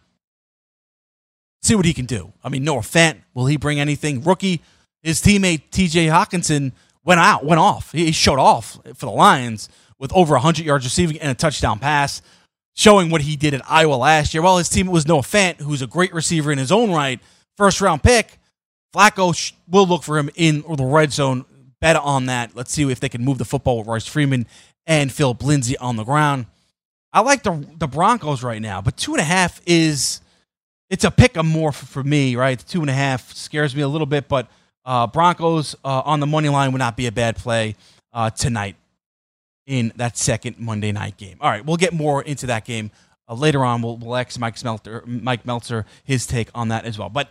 [1.62, 2.34] See what he can do.
[2.44, 4.24] I mean, Noah Fant, will he bring anything?
[4.24, 4.62] Rookie,
[5.04, 6.72] his teammate TJ Hockenson
[7.04, 7.92] went out, went off.
[7.92, 12.22] He showed off for the Lions with over 100 yards receiving and a touchdown pass,
[12.74, 14.42] showing what he did at Iowa last year.
[14.42, 17.20] Well, his team was Noah Fant, who's a great receiver in his own right,
[17.58, 18.40] first round pick.
[18.94, 21.46] Flacco will look for him in the red zone.
[21.80, 22.56] Bet on that.
[22.56, 24.46] Let's see if they can move the football with Royce Freeman
[24.86, 26.46] and Philip Lindsay on the ground.
[27.12, 30.22] I like the the Broncos right now, but two and a half is
[30.90, 32.58] it's a pick 'em more for, for me, right?
[32.60, 34.48] The two and a half scares me a little bit, but
[34.86, 37.76] uh, Broncos uh, on the money line would not be a bad play
[38.14, 38.76] uh, tonight
[39.66, 41.38] in that second Monday night game.
[41.40, 42.92] All right, we'll get more into that game
[43.28, 43.82] uh, later on.
[43.82, 47.10] We'll, we'll ask Mike Meltzer, Mike Meltzer his take on that as well.
[47.10, 47.30] But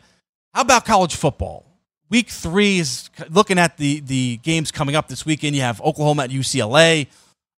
[0.54, 1.66] how about college football?
[2.08, 5.54] Week three is looking at the the games coming up this weekend.
[5.54, 7.06] You have Oklahoma at UCLA.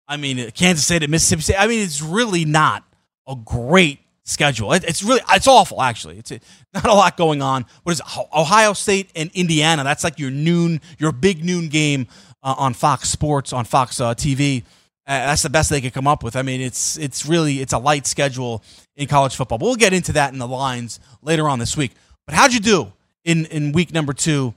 [0.09, 1.55] I mean, Kansas State at Mississippi State.
[1.57, 2.83] I mean, it's really not
[3.25, 4.73] a great schedule.
[4.73, 6.17] It, it's really it's awful actually.
[6.17, 6.31] It's
[6.73, 7.65] not a lot going on.
[7.83, 9.83] What is it, Ohio State and Indiana?
[9.83, 12.07] That's like your noon, your big noon game
[12.43, 14.63] uh, on Fox Sports on Fox uh, TV.
[15.07, 16.35] Uh, that's the best they could come up with.
[16.35, 18.63] I mean, it's it's really it's a light schedule
[18.95, 19.57] in college football.
[19.57, 21.93] But we'll get into that in the lines later on this week.
[22.25, 22.91] But how'd you do
[23.23, 24.53] in in week number two?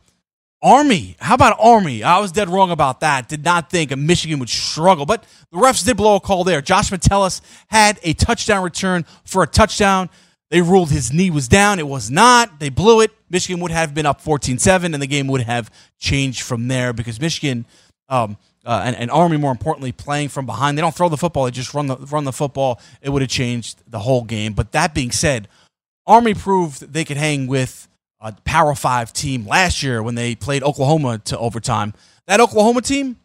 [0.65, 1.15] Army.
[1.21, 2.03] How about Army?
[2.03, 3.29] I was dead wrong about that.
[3.29, 6.63] Did not think a Michigan would struggle, but the refs did blow a call there.
[6.63, 10.09] Josh Metellus had a touchdown return for a touchdown.
[10.51, 11.79] They ruled his knee was down.
[11.79, 12.61] It was not.
[12.61, 13.11] They blew it.
[13.29, 16.95] Michigan would have been up 14 7, and the game would have changed from there
[16.95, 17.67] because Michigan
[18.09, 20.79] um, uh, and, and, Army, more importantly, playing from behind.
[20.79, 22.81] They don't throw the football, they just run the, run the football.
[23.03, 24.55] It would have changed the whole game.
[24.55, 25.49] But that being said,
[26.07, 27.87] Army proved they could hang with
[28.25, 31.93] a Power Five team last year when they played Oklahoma to overtime.
[32.27, 33.17] That Oklahoma team,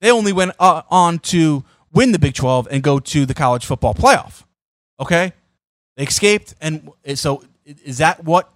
[0.00, 3.66] they only went uh, on to win the Big 12 and go to the college
[3.66, 4.44] football playoff.
[4.98, 5.32] Okay?
[5.96, 6.54] They escaped.
[6.62, 8.52] And so is that what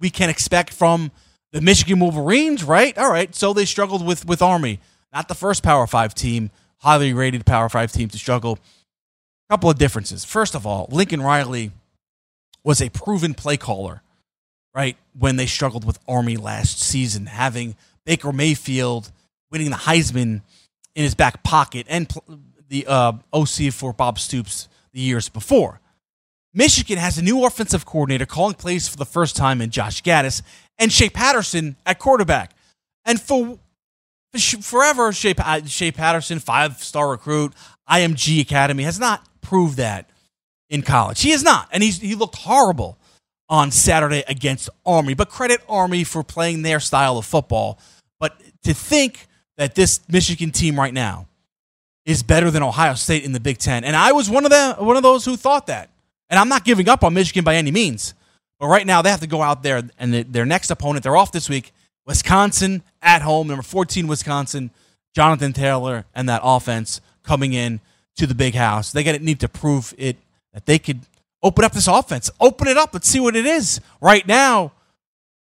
[0.00, 1.12] we can expect from
[1.52, 2.96] the Michigan Wolverines, right?
[2.98, 3.32] All right.
[3.34, 4.80] So they struggled with, with Army.
[5.14, 8.58] Not the first Power Five team, highly rated Power Five team to struggle.
[9.48, 10.24] A couple of differences.
[10.24, 11.70] First of all, Lincoln Riley
[12.64, 14.02] was a proven play caller
[14.78, 17.74] right, when they struggled with Army last season, having
[18.06, 19.10] Baker Mayfield
[19.50, 20.42] winning the Heisman
[20.94, 22.24] in his back pocket and pl-
[22.68, 25.80] the uh, OC for Bob Stoops the years before.
[26.54, 30.42] Michigan has a new offensive coordinator calling plays for the first time in Josh Gattis
[30.78, 32.52] and Shea Patterson at quarterback.
[33.04, 33.58] And for,
[34.32, 35.34] for forever, Shea,
[35.66, 37.52] Shea Patterson, five star recruit,
[37.90, 40.08] IMG Academy, has not proved that
[40.70, 41.20] in college.
[41.20, 41.68] He has not.
[41.72, 42.97] And he's, he looked horrible
[43.48, 45.14] on Saturday against Army.
[45.14, 47.78] But credit Army for playing their style of football.
[48.20, 51.26] But to think that this Michigan team right now
[52.04, 54.76] is better than Ohio State in the Big Ten, and I was one of them,
[54.84, 55.90] one of those who thought that.
[56.30, 58.14] And I'm not giving up on Michigan by any means.
[58.60, 61.32] But right now they have to go out there and their next opponent, they're off
[61.32, 61.72] this week,
[62.06, 64.70] Wisconsin at home, number 14 Wisconsin,
[65.14, 67.80] Jonathan Taylor and that offense coming in
[68.16, 68.92] to the big house.
[68.92, 70.16] They got need to prove it
[70.52, 71.00] that they could
[71.42, 72.30] Open up this offense.
[72.40, 72.90] Open it up.
[72.92, 73.80] Let's see what it is.
[74.00, 74.72] Right now,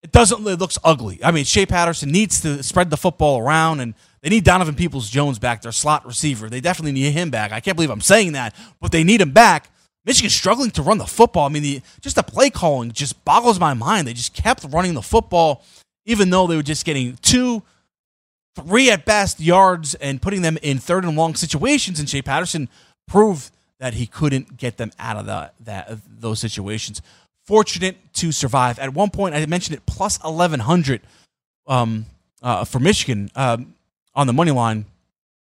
[0.03, 0.47] it doesn't.
[0.47, 1.19] It looks ugly.
[1.23, 5.11] I mean, Shea Patterson needs to spread the football around, and they need Donovan Peoples
[5.11, 6.49] Jones back, their slot receiver.
[6.49, 7.53] They definitely need him back.
[7.53, 9.71] I can't believe I'm saying that, but they need him back.
[10.05, 11.47] Michigan's struggling to run the football.
[11.47, 14.07] I mean, the, just the play calling just boggles my mind.
[14.07, 15.63] They just kept running the football,
[16.07, 17.63] even though they were just getting two,
[18.57, 22.01] three at best yards and putting them in third and long situations.
[22.01, 22.69] And Shea Patterson
[23.07, 23.51] proved
[23.83, 27.03] that he couldn't get them out of the, that those situations.
[27.45, 28.79] Fortunate to survive.
[28.79, 31.01] At one point, I mentioned it plus eleven hundred
[31.67, 32.07] um,
[32.45, 33.75] uh, for Michigan um,
[34.15, 34.85] on the money line.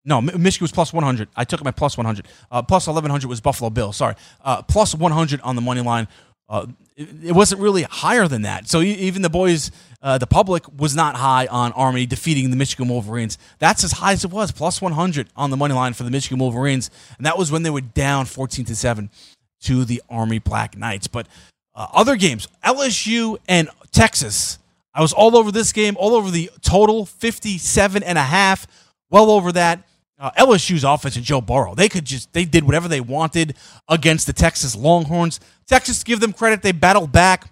[0.03, 1.29] No, Michigan was plus 100.
[1.35, 2.27] I took my plus 100.
[2.49, 3.93] Uh, plus 1100 was Buffalo Bill.
[3.93, 4.15] Sorry.
[4.43, 6.07] Uh, plus 100 on the money line.
[6.51, 8.67] Uh, it, it, wasn't really higher than that.
[8.67, 12.87] So even the boys uh, the public was not high on Army defeating the Michigan
[12.87, 13.37] Wolverines.
[13.59, 16.39] That's as high as it was, plus 100 on the money line for the Michigan
[16.39, 19.09] Wolverines, and that was when they were down 14 to seven
[19.61, 21.07] to the Army Black Knights.
[21.07, 21.27] But
[21.75, 24.57] uh, other games, LSU and Texas.
[24.93, 28.67] I was all over this game, all over the total, 57 and a half,
[29.09, 29.83] well over that.
[30.21, 33.55] Uh, LSU's offense and Joe Burrow, they could just, they did whatever they wanted
[33.89, 35.39] against the Texas Longhorns.
[35.67, 37.51] Texas, give them credit, they battled back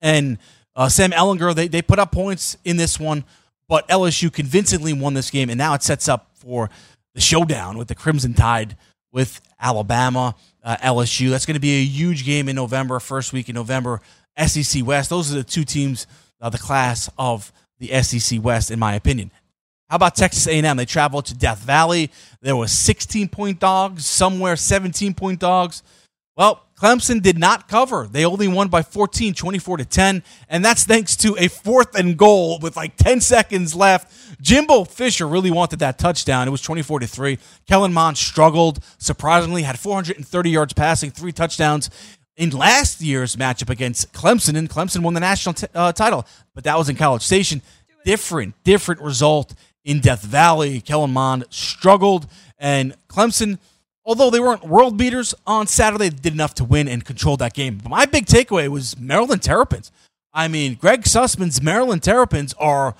[0.00, 0.38] and
[0.74, 3.24] uh, Sam Ehlinger, they, they put up points in this one,
[3.68, 6.70] but LSU convincingly won this game, and now it sets up for
[7.14, 8.76] the showdown with the Crimson Tide
[9.10, 11.30] with Alabama, uh, LSU.
[11.30, 14.00] That's going to be a huge game in November, first week in November.
[14.38, 16.06] SEC West, those are the two teams,
[16.40, 19.32] uh, the class of the SEC West, in my opinion.
[19.88, 20.76] How about Texas A&M?
[20.76, 22.10] They traveled to Death Valley.
[22.40, 25.82] There was 16 point dogs, somewhere 17 point dogs.
[26.36, 28.06] Well, Clemson did not cover.
[28.06, 32.18] They only won by 14, 24 to 10, and that's thanks to a fourth and
[32.18, 34.12] goal with like 10 seconds left.
[34.42, 36.46] Jimbo Fisher really wanted that touchdown.
[36.46, 37.38] It was 24 to 3.
[37.66, 41.88] Kellen Mond struggled, surprisingly, had 430 yards passing, three touchdowns
[42.36, 46.64] in last year's matchup against Clemson, and Clemson won the national t- uh, title, but
[46.64, 47.62] that was in College Station.
[48.04, 49.54] Different, different result
[49.86, 50.82] in Death Valley.
[50.82, 52.26] Kellen Mond struggled,
[52.58, 53.58] and Clemson–
[54.06, 57.80] although they weren't world beaters on Saturday, did enough to win and control that game.
[57.82, 59.90] But my big takeaway was Maryland Terrapins.
[60.32, 62.94] I mean, Greg Sussman's Maryland Terrapins are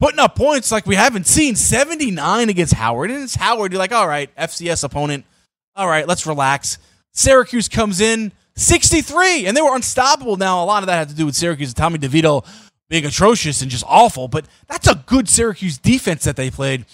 [0.00, 3.10] putting up points like we haven't seen 79 against Howard.
[3.10, 3.72] And it's Howard.
[3.72, 5.24] You're like, all right, FCS opponent.
[5.76, 6.78] All right, let's relax.
[7.12, 10.36] Syracuse comes in 63, and they were unstoppable.
[10.36, 12.44] Now, a lot of that had to do with Syracuse and Tommy DeVito
[12.88, 16.86] being atrocious and just awful, but that's a good Syracuse defense that they played.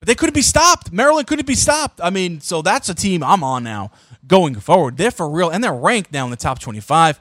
[0.00, 0.92] But they couldn't be stopped.
[0.92, 2.00] Maryland couldn't be stopped.
[2.02, 3.90] I mean, so that's a team I'm on now
[4.26, 4.96] going forward.
[4.96, 7.20] They're for real, and they're ranked now in the top 25.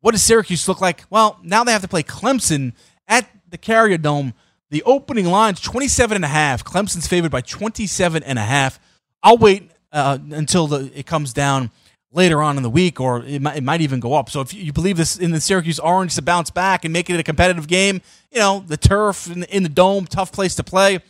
[0.00, 1.04] What does Syracuse look like?
[1.10, 2.74] Well, now they have to play Clemson
[3.08, 4.34] at the Carrier Dome.
[4.70, 6.64] The opening line's 27 and a half.
[6.64, 8.78] Clemson's favored by 27 and a half.
[9.22, 11.70] I'll wait uh, until the, it comes down
[12.14, 14.30] later on in the week, or it might, it might even go up.
[14.30, 17.18] So if you believe this in the Syracuse Orange to bounce back and make it
[17.18, 18.00] a competitive game,
[18.30, 21.00] you know the turf in the, in the dome, tough place to play.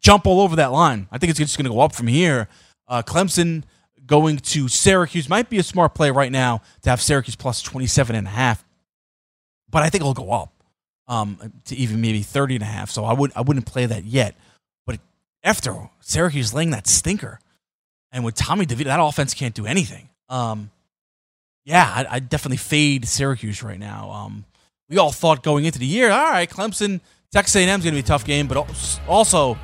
[0.00, 1.06] Jump all over that line.
[1.12, 2.48] I think it's just going to go up from here.
[2.88, 3.62] Uh, Clemson
[4.04, 8.16] going to Syracuse might be a smart play right now to have Syracuse plus 27
[8.16, 8.64] and a half.
[9.70, 10.52] But I think it'll go up
[11.06, 12.90] um, to even maybe 30 and a half.
[12.90, 14.34] So I would I wouldn't play that yet.
[14.86, 14.98] But
[15.44, 17.38] after Syracuse laying that stinker
[18.10, 20.08] and with Tommy DeVito, that offense can't do anything.
[20.32, 20.70] Um,
[21.64, 24.10] yeah, I, I definitely fade Syracuse right now.
[24.10, 24.44] Um,
[24.88, 27.00] we all thought going into the year, all right, Clemson,
[27.32, 28.66] Texas A&M is going to be a tough game, but
[29.06, 29.58] also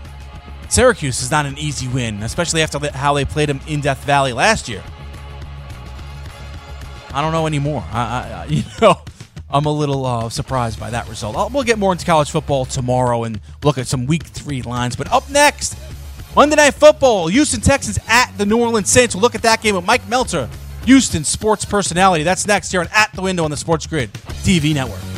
[0.69, 4.33] Syracuse is not an easy win, especially after how they played them in Death Valley
[4.33, 4.83] last year.
[7.13, 7.85] I don't know anymore.
[7.91, 9.01] I, I you know,
[9.51, 11.37] I'm a little uh, surprised by that result.
[11.37, 14.95] I'll, we'll get more into college football tomorrow and look at some Week Three lines.
[14.95, 15.77] But up next,
[16.39, 19.13] Monday Night Football, Houston Texans at the New Orleans Saints.
[19.13, 20.49] We'll look at that game with Mike Meltzer,
[20.85, 22.23] Houston sports personality.
[22.23, 25.18] That's next here on At the Window on the Sports Grid TV network.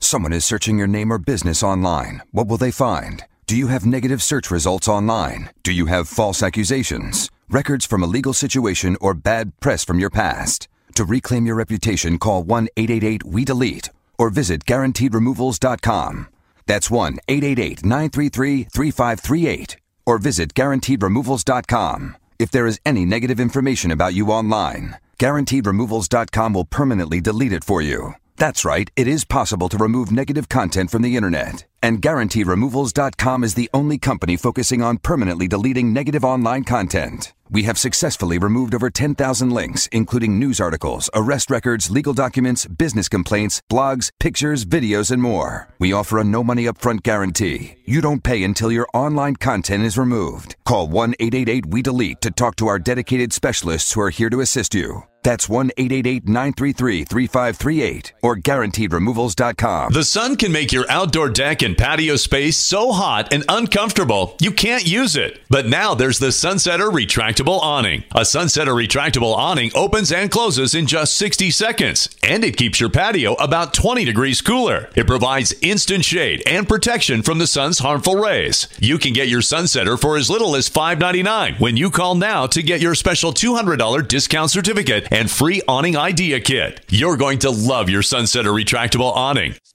[0.00, 2.22] Someone is searching your name or business online.
[2.30, 3.24] What will they find?
[3.46, 5.50] Do you have negative search results online?
[5.62, 10.10] Do you have false accusations, records from a legal situation, or bad press from your
[10.10, 10.68] past?
[10.94, 16.28] To reclaim your reputation, call 1 888 We Delete or visit GuaranteedRemovals.com.
[16.66, 19.76] That's 1 888 933 3538
[20.06, 22.16] or visit GuaranteedRemovals.com.
[22.38, 27.82] If there is any negative information about you online, GuaranteedRemovals.com will permanently delete it for
[27.82, 28.14] you.
[28.38, 31.64] That's right, it is possible to remove negative content from the internet.
[31.82, 37.32] And GuaranteeRemovals.com is the only company focusing on permanently deleting negative online content.
[37.50, 43.08] We have successfully removed over 10,000 links, including news articles, arrest records, legal documents, business
[43.08, 45.68] complaints, blogs, pictures, videos, and more.
[45.80, 47.74] We offer a no money upfront guarantee.
[47.84, 50.54] You don't pay until your online content is removed.
[50.64, 54.40] Call 1 888 We Delete to talk to our dedicated specialists who are here to
[54.40, 55.02] assist you.
[55.22, 59.92] That's 1 888 933 3538 or guaranteedremovals.com.
[59.92, 64.52] The sun can make your outdoor deck and patio space so hot and uncomfortable you
[64.52, 65.40] can't use it.
[65.50, 68.04] But now there's the Sunsetter Retractable Awning.
[68.12, 72.90] A Sunsetter Retractable Awning opens and closes in just 60 seconds, and it keeps your
[72.90, 74.88] patio about 20 degrees cooler.
[74.94, 78.68] It provides instant shade and protection from the sun's harmful rays.
[78.78, 82.62] You can get your Sunsetter for as little as $5.99 when you call now to
[82.62, 86.80] get your special $200 discount certificate and free awning idea kit.
[86.88, 89.54] You're going to love your Sunsetter retractable awning.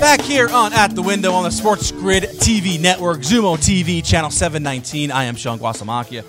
[0.00, 4.30] Back here on At the Window on the Sports Grid TV network, Xumo TV, channel
[4.30, 5.12] 719.
[5.12, 6.24] I am Sean Guasamakia.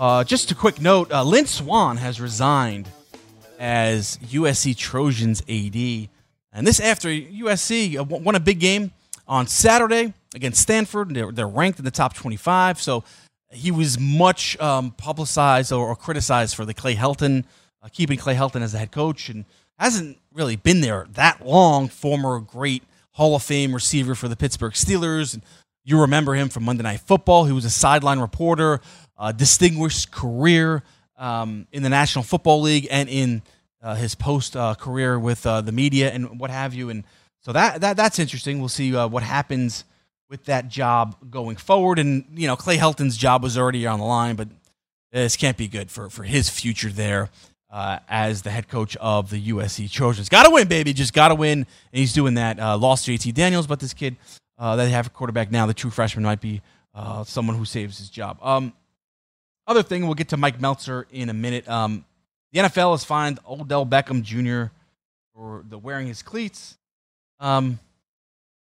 [0.00, 2.88] Uh, just a quick note uh, Lynn Swann has resigned
[3.58, 6.08] as USC Trojans AD.
[6.54, 8.92] And this after USC uh, won a big game
[9.28, 11.12] on Saturday against Stanford.
[11.12, 12.80] They're, they're ranked in the top 25.
[12.80, 13.04] So
[13.52, 17.44] he was much um, publicized or, or, criticized for the Clay Helton,
[17.82, 19.28] uh, keeping Clay Helton as the head coach.
[19.28, 19.44] And
[19.78, 21.88] hasn't really been there that long.
[21.88, 25.34] Former great Hall of Fame receiver for the Pittsburgh Steelers.
[25.34, 25.42] And
[25.84, 27.46] you remember him from Monday Night Football.
[27.46, 28.80] He was a sideline reporter,
[29.36, 30.82] distinguished career
[31.16, 33.42] um, in the National Football League and in
[33.82, 36.90] uh, his post uh, career with uh, the media and what have you.
[36.90, 37.04] And
[37.40, 38.60] so that, that that's interesting.
[38.60, 39.84] We'll see uh, what happens
[40.30, 41.98] with that job going forward.
[41.98, 44.48] And you know, Clay Helton's job was already on the line, but
[45.10, 47.30] this can't be good for for his future there.
[47.72, 51.28] Uh, as the head coach of the USC Trojans, got to win, baby, just got
[51.28, 52.60] to win, and he's doing that.
[52.60, 54.16] Uh, lost JT Daniels, but this kid
[54.58, 56.60] that they have a quarterback now, the true freshman, might be
[57.24, 58.38] someone who saves his job.
[58.42, 58.74] Um,
[59.66, 61.68] other thing, we'll get to Mike Meltzer in a minute.
[61.68, 62.04] Um,
[62.52, 64.72] the NFL has fined Odell Beckham Jr.
[65.34, 66.76] for the wearing his cleats.
[67.40, 67.78] Um,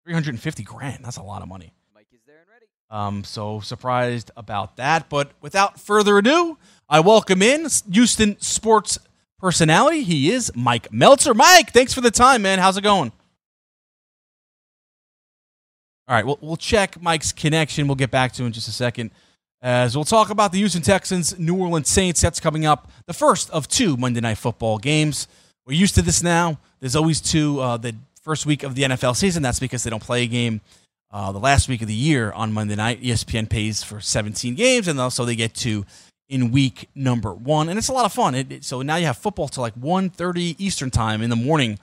[0.04, 1.04] 350 grand.
[1.04, 1.72] That's a lot of money.
[1.94, 2.66] Mike is there and ready.
[2.90, 5.08] Um, so surprised about that.
[5.08, 8.98] But without further ado, I welcome in Houston sports
[9.38, 10.02] personality.
[10.02, 11.34] He is Mike Meltzer.
[11.34, 12.58] Mike, thanks for the time, man.
[12.58, 13.12] How's it going?
[16.08, 17.86] All right, we'll, we'll check Mike's connection.
[17.86, 19.12] We'll get back to him in just a second.
[19.62, 22.20] As we'll talk about the Houston Texans, New Orleans Saints.
[22.20, 22.90] That's coming up.
[23.06, 25.28] The first of two Monday Night Football games.
[25.66, 26.58] We're used to this now.
[26.80, 27.60] There's always two.
[27.60, 29.42] Uh, the first week of the NFL season.
[29.42, 30.60] That's because they don't play a game
[31.10, 33.02] uh, the last week of the year on Monday night.
[33.02, 35.84] ESPN pays for 17 games, and also they get to
[36.28, 38.34] in week number one, and it's a lot of fun.
[38.36, 41.78] It, it, so now you have football till like 1.30 Eastern time in the morning,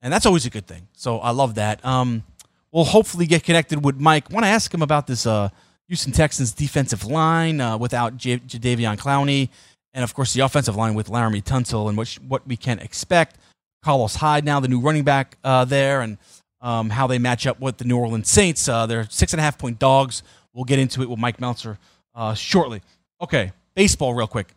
[0.00, 0.86] and that's always a good thing.
[0.92, 1.84] So I love that.
[1.84, 2.22] Um,
[2.70, 4.30] we'll hopefully get connected with Mike.
[4.30, 5.48] Want to ask him about this uh,
[5.88, 9.48] Houston Texans defensive line uh, without J- Jadeveon Clowney,
[9.92, 13.36] and of course the offensive line with Laremy Tunsil, and which what we can expect.
[13.82, 16.18] Carlos Hyde now the new running back uh, there, and
[16.60, 18.68] um, how they match up with the New Orleans Saints.
[18.68, 20.22] Uh, they're six and a half point dogs.
[20.52, 21.78] We'll get into it with Mike Meltzer
[22.14, 22.82] uh, shortly.
[23.20, 24.48] Okay, baseball real quick.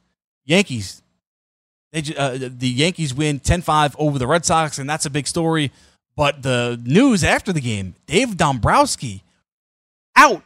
[0.45, 1.02] Yankees.
[1.91, 5.72] They, uh, the Yankees win 10-5 over the Red Sox, and that's a big story.
[6.16, 9.24] But the news after the game, Dave Dombrowski
[10.16, 10.43] out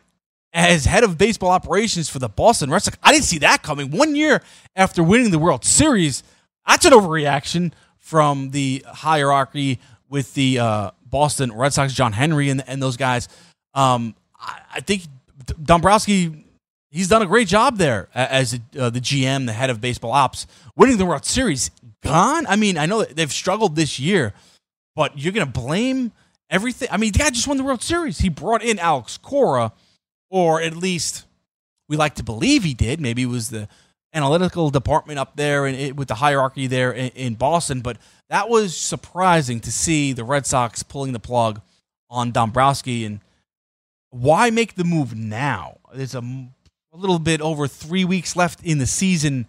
[0.53, 2.97] as head of baseball operations for the Boston Red Sox.
[3.03, 3.91] I didn't see that coming.
[3.91, 4.41] One year
[4.75, 6.23] after winning the World Series,
[6.67, 9.79] that's an overreaction from the hierarchy
[10.09, 13.29] with the uh, Boston Red Sox, John Henry, and, and those guys.
[13.73, 15.03] Um, I, I, think
[15.63, 16.43] Dombrowski,
[16.91, 20.45] he's done a great job there as uh, the GM, the head of baseball ops,
[20.75, 21.71] winning the World Series.
[22.03, 22.45] Gone?
[22.47, 24.33] I mean, I know they've struggled this year,
[24.93, 26.11] but you're going to blame
[26.49, 26.89] everything.
[26.91, 28.17] I mean, the guy just won the World Series.
[28.17, 29.71] He brought in Alex Cora
[30.29, 31.23] or at least
[31.87, 32.99] we like to believe he did.
[32.99, 33.69] Maybe it was the
[34.15, 37.81] analytical department up there and it, with the hierarchy there in, in, Boston.
[37.81, 37.97] But
[38.29, 41.61] that was surprising to see the Red Sox pulling the plug
[42.09, 43.05] on Dombrowski.
[43.05, 43.19] And
[44.09, 45.77] why make the move now?
[45.93, 49.47] There's a, a little bit over three weeks left in the season.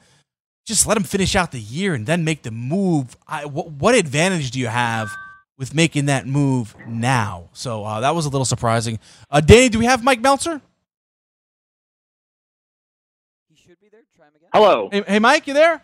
[0.67, 3.17] Just let him finish out the year and then make the move.
[3.45, 5.11] What, what advantage do you have?
[5.59, 8.99] With making that move now, so uh, that was a little surprising.
[9.31, 10.61] Uh, Danny, do we have Mike Meltzer?
[14.53, 14.89] Hello.
[14.91, 15.83] Hey, hey, Mike, you there?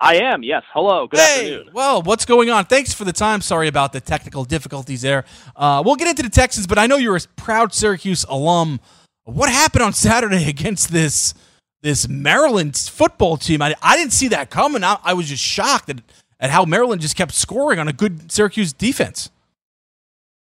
[0.00, 0.62] I am, yes.
[0.72, 1.06] Hello.
[1.06, 1.74] Good hey, afternoon.
[1.74, 2.64] Well, what's going on?
[2.64, 3.42] Thanks for the time.
[3.42, 5.26] Sorry about the technical difficulties there.
[5.54, 8.80] Uh, we'll get into the Texans, but I know you're a proud Syracuse alum.
[9.24, 11.34] What happened on Saturday against this
[11.82, 13.60] this Maryland football team?
[13.60, 14.84] I, I didn't see that coming.
[14.84, 16.00] I, I was just shocked at,
[16.38, 19.30] at how Maryland just kept scoring on a good Syracuse defense.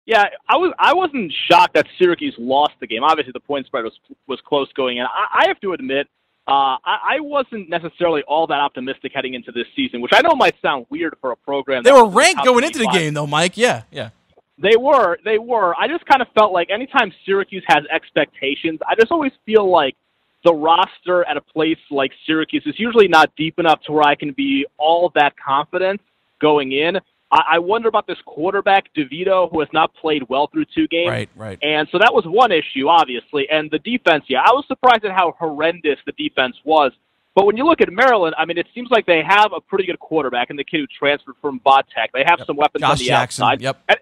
[0.07, 3.05] Yeah, I was I wasn't shocked that Syracuse lost the game.
[3.05, 5.05] Obviously, the point spread was was close going in.
[5.05, 6.09] I, I have to admit
[6.47, 10.35] uh, I, I wasn't necessarily all that optimistic heading into this season, which I know
[10.35, 11.83] might sound weird for a program.
[11.83, 13.57] They were ranked going into the game, though, Mike.
[13.57, 14.11] Yeah, yeah.
[14.59, 15.75] They were, they were.
[15.77, 19.97] I just kind of felt like anytime Syracuse has expectations, I just always feel like
[20.45, 24.15] the roster at a place like Syracuse is usually not deep enough to where I
[24.15, 26.01] can be all that confident
[26.41, 27.01] going in.
[27.31, 31.11] I, I wonder about this quarterback, DeVito, who has not played well through two games.
[31.11, 31.59] Right, right.
[31.63, 33.49] And so that was one issue, obviously.
[33.51, 36.93] And the defense, yeah, I was surprised at how horrendous the defense was.
[37.35, 39.87] But when you look at Maryland, I mean, it seems like they have a pretty
[39.87, 41.61] good quarterback and the kid who transferred from
[41.93, 42.13] Tech.
[42.13, 42.47] They have yep.
[42.47, 43.43] some weapons Josh on the Jackson.
[43.45, 43.61] outside.
[43.61, 43.83] Yep.
[43.89, 43.99] And,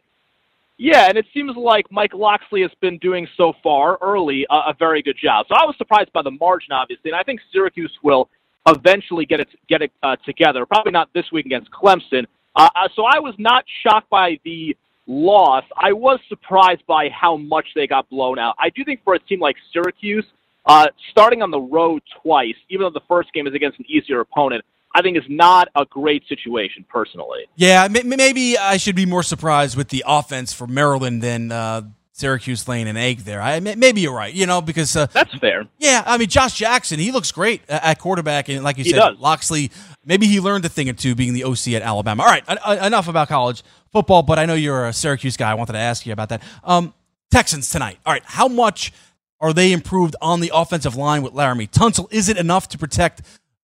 [0.76, 4.74] yeah, and it seems like Mike Locksley has been doing so far early uh, a
[4.78, 5.46] very good job.
[5.48, 8.28] So I was surprised by the margin, obviously, and I think Syracuse will
[8.66, 10.66] eventually get it get it uh, together.
[10.66, 14.76] Probably not this week against Clemson, uh, uh, so I was not shocked by the
[15.06, 15.64] loss.
[15.76, 18.54] I was surprised by how much they got blown out.
[18.58, 20.24] I do think for a team like Syracuse,
[20.66, 24.20] uh, starting on the road twice, even though the first game is against an easier
[24.20, 27.46] opponent, I think is not a great situation personally.
[27.56, 31.82] Yeah, maybe I should be more surprised with the offense for Maryland than uh,
[32.12, 33.40] Syracuse laying an egg there.
[33.40, 35.66] I maybe you're right, you know, because uh, that's fair.
[35.78, 38.98] Yeah, I mean Josh Jackson, he looks great at quarterback, and like you he said,
[38.98, 39.18] does.
[39.18, 39.70] Locksley,
[40.04, 42.22] maybe he learned a thing or two being the OC at Alabama.
[42.22, 42.44] All right,
[42.84, 45.50] enough about college football, but I know you're a Syracuse guy.
[45.50, 46.42] I wanted to ask you about that.
[46.64, 46.94] Um,
[47.30, 47.98] Texans tonight.
[48.04, 48.92] All right, how much
[49.40, 52.12] are they improved on the offensive line with Laremy Tunsil?
[52.12, 53.22] Is it enough to protect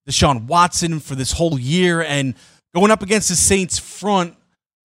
[0.09, 2.35] Deshaun Watson for this whole year and
[2.75, 4.35] going up against the Saints front,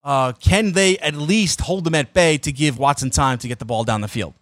[0.03, 3.59] uh, can they at least hold them at bay to give Watson time to get
[3.59, 4.33] the ball down the field?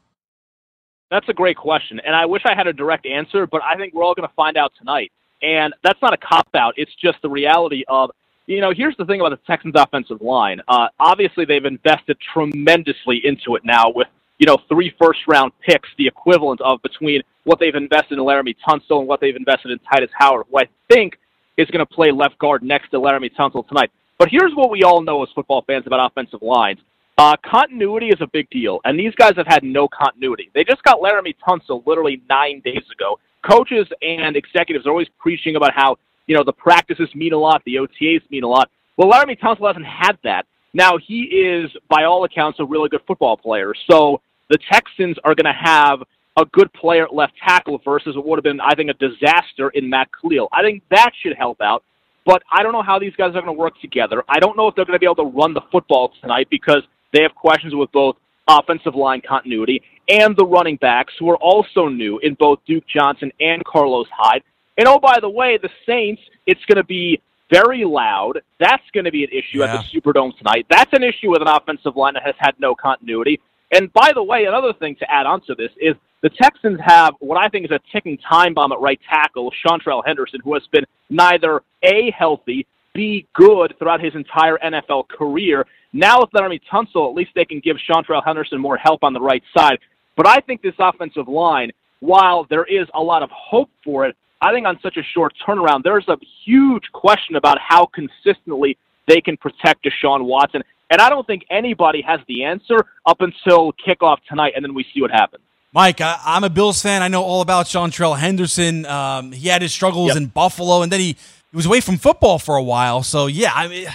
[1.10, 3.94] That's a great question, and I wish I had a direct answer, but I think
[3.94, 5.12] we're all going to find out tonight.
[5.42, 8.12] And that's not a cop out; it's just the reality of
[8.48, 10.62] you know, here's the thing about the Texans' offensive line.
[10.68, 14.08] Uh, obviously, they've invested tremendously into it now with,
[14.40, 18.56] you know, three first round picks, the equivalent of between what they've invested in Laremy
[18.68, 21.18] Tunsil and what they've invested in Titus Howard, who I think
[21.58, 23.92] is going to play left guard next to Laremy Tunsil tonight.
[24.22, 26.78] But here's what we all know as football fans about offensive lines.
[27.18, 30.52] Uh, continuity is a big deal, and these guys have had no continuity.
[30.54, 33.18] They just got Laremy Tunsil literally nine days ago.
[33.44, 35.98] Coaches and executives are always preaching about how
[36.28, 38.70] you know, the practices mean a lot, the OTAs mean a lot.
[38.96, 40.46] Well, Laremy Tunsil hasn't had that.
[40.76, 43.74] Now, he is, by all accounts, a really good football player.
[43.90, 46.04] So the Texans are going to have
[46.38, 49.72] a good player at left tackle versus what would have been, I think, a disaster
[49.72, 50.48] in Matt Kalil.
[50.52, 51.84] I think that should help out.
[52.26, 54.24] But I don't know how these guys are going to work together.
[54.30, 56.84] I don't know if they're going to be able to run the football tonight because
[57.14, 58.16] they have questions with both
[58.48, 63.32] offensive line continuity and the running backs who are also new in both Duke Johnson
[63.40, 64.44] and Carlos Hyde.
[64.78, 68.40] And oh, by the way, the Saints, it's going to be very loud.
[68.60, 69.76] That's going to be an issue yeah.
[69.76, 70.66] at the Superdome tonight.
[70.70, 73.40] That's an issue with an offensive line that has had no continuity.
[73.72, 77.16] And by the way, another thing to add on to this is the Texans have
[77.20, 80.64] what I think is a ticking time bomb at right tackle, Seantrel Henderson, who has
[80.72, 85.66] been neither A, healthy, B, good throughout his entire NFL career.
[85.94, 89.22] Now with Laremy Tunsil, at least they can give Seantrel Henderson more help on the
[89.22, 89.80] right side.
[90.16, 94.16] But I think this offensive line, while there is a lot of hope for it,
[94.42, 99.22] I think on such a short turnaround, there's a huge question about how consistently they
[99.22, 100.64] can protect Deshaun Watson.
[100.92, 104.86] And I don't think anybody has the answer up until kickoff tonight, and then we
[104.94, 105.42] see what happens.
[105.74, 107.02] Mike, I, am a Bills fan.
[107.02, 108.86] I know all about Seantrel Henderson.
[108.86, 110.18] Um, he had his struggles yep.
[110.18, 113.04] in Buffalo, and then he, he was away from football for a while.
[113.04, 113.88] So, yeah, I mean,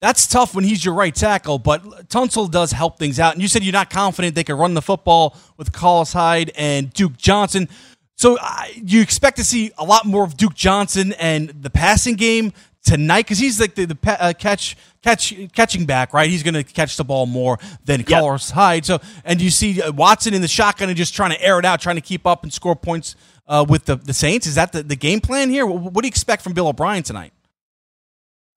[0.00, 3.32] that's tough when he's your right tackle, but Tunsil does help things out.
[3.32, 6.92] And you said you're not confident they can run the football with Carlos Hyde and
[6.92, 7.68] Duke Johnson.
[8.14, 12.14] So uh, you expect to see a lot more of Duke Johnson and the passing
[12.14, 12.52] game
[12.88, 16.28] tonight because he's like the, the uh, catch catch catching back, right?
[16.28, 18.08] He's going to catch the ball more than yep.
[18.08, 18.86] Carlos Hyde.
[18.86, 21.64] So and you see uh, Watson in the shotgun and just trying to air it
[21.64, 23.14] out, trying to keep up and score points
[23.46, 24.46] uh, with the, the Saints.
[24.46, 25.66] Is that the, the game plan here?
[25.66, 27.32] What, what do you expect from Bill O'Brien tonight?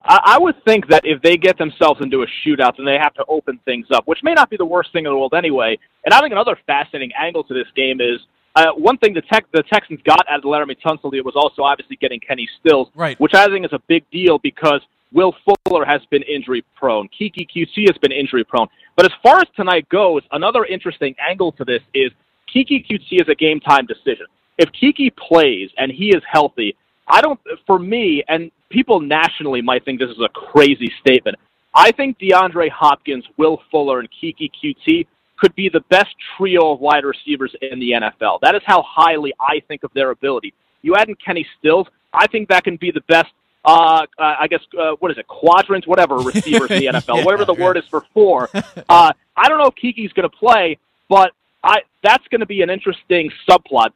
[0.03, 3.25] I would think that if they get themselves into a shootout, then they have to
[3.27, 5.77] open things up, which may not be the worst thing in the world anyway.
[6.03, 8.19] And I think another fascinating angle to this game is
[8.55, 11.63] uh, one thing the, tech, the Texans got out of Laremy Tunsil it was also
[11.63, 13.19] obviously getting Kenny Stills, right.
[13.19, 14.81] which I think is a big deal because
[15.13, 17.07] Will Fuller has been injury prone.
[17.09, 18.67] Keke Coutee has been injury prone.
[18.95, 22.11] But as far as tonight goes, another interesting angle to this is
[22.53, 24.25] Keke Coutee is a game time decision.
[24.57, 26.75] If Keke plays and he is healthy,
[27.07, 31.37] I don't, for me, and people nationally might think this is a crazy statement.
[31.73, 35.07] I think DeAndre Hopkins, Will Fuller, and Keke Coutee
[35.41, 38.39] could be the best trio of wide receivers in the NFL.
[38.41, 40.53] That is how highly I think of their ability.
[40.83, 43.29] You add in Kenny Stills, I think that can be the best.
[43.63, 45.27] Uh, uh, I guess uh, what is it?
[45.27, 48.49] Quadrant, whatever receivers in the NFL, yeah, whatever the word is for four.
[48.89, 50.77] Uh, I don't know if Keke's going to play,
[51.07, 51.31] but
[51.63, 53.91] I that's going to be an interesting subplot.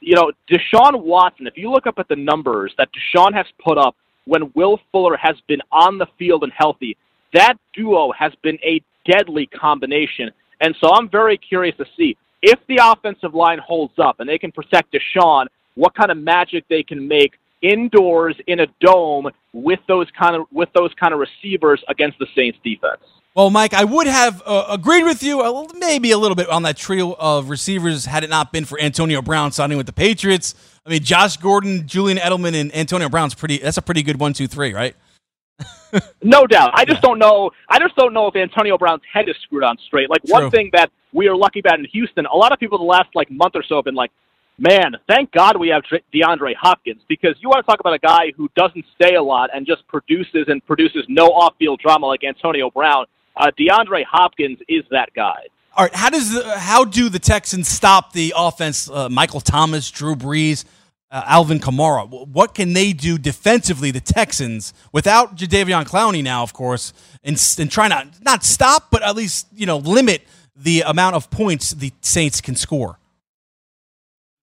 [0.00, 1.46] You know, Deshaun Watson.
[1.46, 5.16] If you look up at the numbers that Deshaun has put up when Will Fuller
[5.16, 6.96] has been on the field and healthy,
[7.34, 8.80] that duo has been a
[9.10, 10.30] deadly combination.
[10.60, 14.38] And so I'm very curious to see if the offensive line holds up and they
[14.38, 17.32] can protect Deshaun, what kind of magic they can make
[17.62, 22.26] indoors in a dome with those kind of with those kind of receivers against the
[22.34, 23.00] Saints defense.
[23.34, 26.62] Well, Mike, I would have uh, agreed with you uh, maybe a little bit on
[26.62, 30.54] that trio of receivers had it not been for Antonio Brown signing with the Patriots.
[30.86, 33.58] I mean, Josh Gordon, Julian Edelman, and Antonio Brown's pretty.
[33.58, 34.96] That's a pretty good one, two, three, right?
[36.22, 36.72] no doubt.
[36.74, 37.00] I just yeah.
[37.08, 37.50] don't know.
[37.68, 40.10] I just don't know if Antonio Brown's head is screwed on straight.
[40.10, 40.32] Like True.
[40.32, 43.08] one thing that we are lucky about in Houston, a lot of people the last
[43.14, 44.10] like month or so have been like,
[44.58, 45.82] "Man, thank God we have
[46.14, 49.50] DeAndre Hopkins," because you want to talk about a guy who doesn't stay a lot
[49.54, 53.06] and just produces and produces no off-field drama like Antonio Brown.
[53.36, 55.46] Uh, DeAndre Hopkins is that guy.
[55.74, 58.88] All right, how does the, how do the Texans stop the offense?
[58.90, 60.64] Uh, Michael Thomas, Drew Brees
[61.16, 62.28] uh, Alvin Kamara.
[62.28, 66.92] What can they do defensively, the Texans, without Jadeveon Clowney now, of course,
[67.24, 70.22] and, and trying to not stop, but at least you know limit
[70.54, 72.98] the amount of points the Saints can score?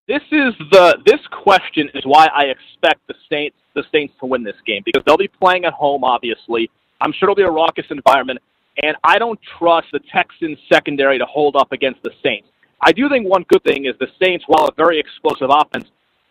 [0.07, 4.43] This is the this question is why I expect the Saints the Saints to win
[4.43, 6.03] this game because they'll be playing at home.
[6.03, 6.71] Obviously,
[7.01, 8.39] I'm sure it'll be a raucous environment,
[8.81, 12.47] and I don't trust the Texans secondary to hold up against the Saints.
[12.81, 15.87] I do think one good thing is the Saints, while a very explosive offense,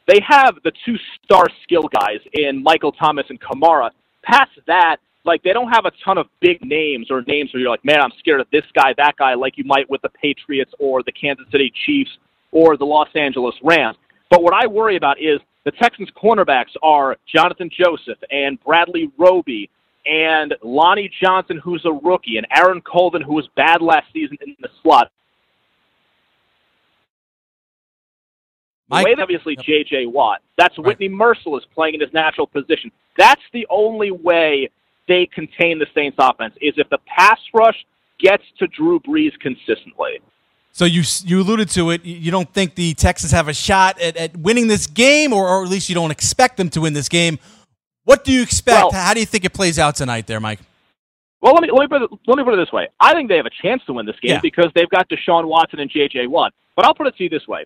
[0.08, 3.90] they have the two star skill guys in Michael Thomas and Kamara.
[4.22, 7.70] past that, like they don't have a ton of big names or names where you're
[7.70, 10.72] like, man, I'm scared of this guy, that guy, like you might with the Patriots
[10.78, 12.10] or the Kansas City Chiefs
[12.50, 13.96] or the Los Angeles Rams.
[14.30, 19.70] But what I worry about is the Texans cornerbacks are Jonathan Joseph and Bradley Roby
[20.04, 24.56] and Lonnie Johnson, who's a rookie, and Aaron Colvin, who was bad last season in
[24.60, 25.12] the slot.
[28.92, 30.06] Mike- Way obviously J.J.
[30.06, 30.40] Watt.
[30.58, 32.90] That's Whitney Mercilus playing in his natural position.
[33.18, 34.70] That's the only way
[35.08, 37.76] they contain the Saints offense is if the pass rush
[38.18, 40.20] gets to Drew Brees consistently.
[40.74, 42.04] So you you alluded to it.
[42.04, 45.62] You don't think the Texans have a shot at, at winning this game, or, or
[45.64, 47.38] at least you don't expect them to win this game.
[48.04, 48.80] What do you expect?
[48.80, 50.60] Well- How do you think it plays out tonight, there, Mike?
[51.42, 52.88] Well, let me let me put it, let me put it this way.
[53.00, 54.40] I think they have a chance to win this game Yeah.
[54.40, 56.28] because they've got Deshaun Watson and J.J.
[56.28, 56.54] Watt.
[56.76, 57.64] But I'll put it to you this way: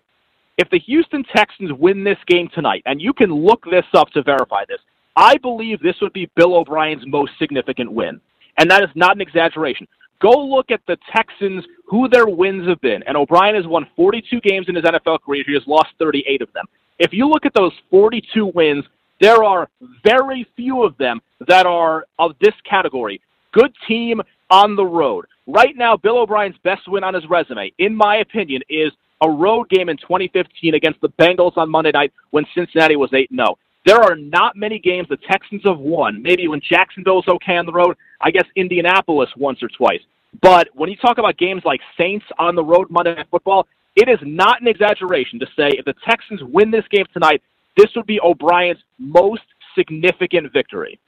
[0.57, 4.23] if the Houston Texans win this game tonight, and you can look this up to
[4.23, 4.79] verify this,
[5.15, 8.19] I believe this would be Bill O'Brien's most significant win,
[8.57, 9.87] and that is not an exaggeration.
[10.19, 14.41] Go look at the Texans, who their wins have been, and O'Brien has won 42
[14.41, 15.43] games in his NFL career.
[15.45, 16.65] He has lost 38 of them.
[16.97, 18.83] If you look at those 42 wins,
[19.21, 19.69] there are
[20.03, 23.21] very few of them that are of this category.
[23.51, 25.25] Good team on the road.
[25.45, 28.91] Right now, Bill O'Brien's best win on his resume, in my opinion, is
[29.21, 33.29] a road game in 2015 against the Bengals on Monday night when Cincinnati was 8
[33.31, 33.57] 0.
[33.85, 36.21] There are not many games the Texans have won.
[36.21, 40.01] Maybe when Jacksonville's okay on the road, I guess Indianapolis once or twice.
[40.41, 43.65] But when you talk about games like Saints on the road Monday Night Football,
[43.95, 47.41] it is not an exaggeration to say if the Texans win this game tonight,
[47.77, 49.43] this would be O'Brien's most
[49.75, 50.99] significant victory.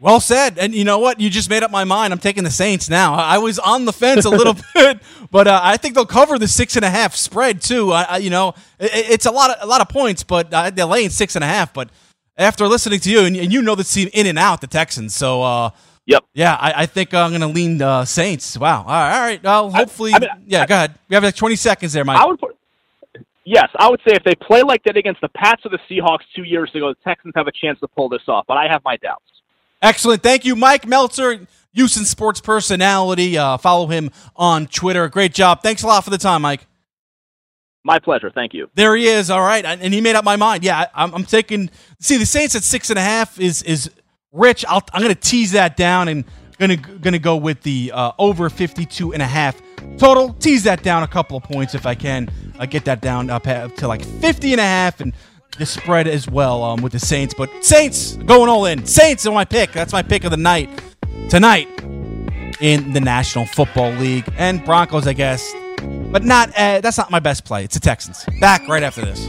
[0.00, 0.58] Well said.
[0.58, 1.20] And you know what?
[1.20, 2.12] You just made up my mind.
[2.12, 3.14] I'm taking the Saints now.
[3.14, 6.38] I I was on the fence a little bit, but uh, I think they'll cover
[6.38, 7.92] the six and a half spread too.
[7.92, 10.70] I, I, you know, it, it's a lot of a lot of points, but uh,
[10.70, 11.74] they're laying six and a half.
[11.74, 11.90] But
[12.36, 15.14] after listening to you, and, and you know the team in and out, the Texans.
[15.14, 15.70] So, uh,
[16.06, 18.56] yep, yeah, I, I think I'm going to lean uh, Saints.
[18.56, 18.82] Wow.
[18.82, 19.14] All right.
[19.14, 19.42] All right.
[19.42, 20.64] Well, hopefully, I mean, yeah.
[20.64, 20.94] go ahead.
[21.08, 22.20] We have like 20 seconds there, Mike.
[22.20, 22.56] I would put,
[23.44, 26.22] yes, I would say if they play like that against the Pats or the Seahawks
[26.36, 28.44] two years ago, the Texans have a chance to pull this off.
[28.46, 29.22] But I have my doubts.
[29.80, 30.22] Excellent.
[30.22, 33.38] Thank you, Mike Meltzer, Houston sports personality.
[33.38, 35.08] Uh, follow him on Twitter.
[35.08, 35.62] Great job.
[35.62, 36.66] Thanks a lot for the time, Mike.
[37.84, 38.30] My pleasure.
[38.30, 38.68] Thank you.
[38.74, 39.30] There he is.
[39.30, 40.64] All right, and he made up my mind.
[40.64, 41.70] Yeah, I, I'm, I'm taking.
[42.00, 43.90] See, the Saints at six and a half is is
[44.32, 44.64] rich.
[44.68, 46.24] I'll, I'm going to tease that down and
[46.58, 49.60] going to going to go with the uh, over 52 and a half
[49.96, 50.34] total.
[50.34, 52.28] Tease that down a couple of points if I can.
[52.58, 55.12] Uh, get that down up to like 50 and a half and
[55.56, 57.34] the spread as well um, with the Saints.
[57.34, 58.84] But Saints going all in.
[58.84, 59.72] Saints are my pick.
[59.72, 60.68] That's my pick of the night
[61.28, 61.68] tonight
[62.60, 65.52] in the National Football League and Broncos, I guess.
[66.10, 67.64] But not uh, that's not my best play.
[67.64, 68.24] It's the Texans.
[68.40, 69.28] Back right after this.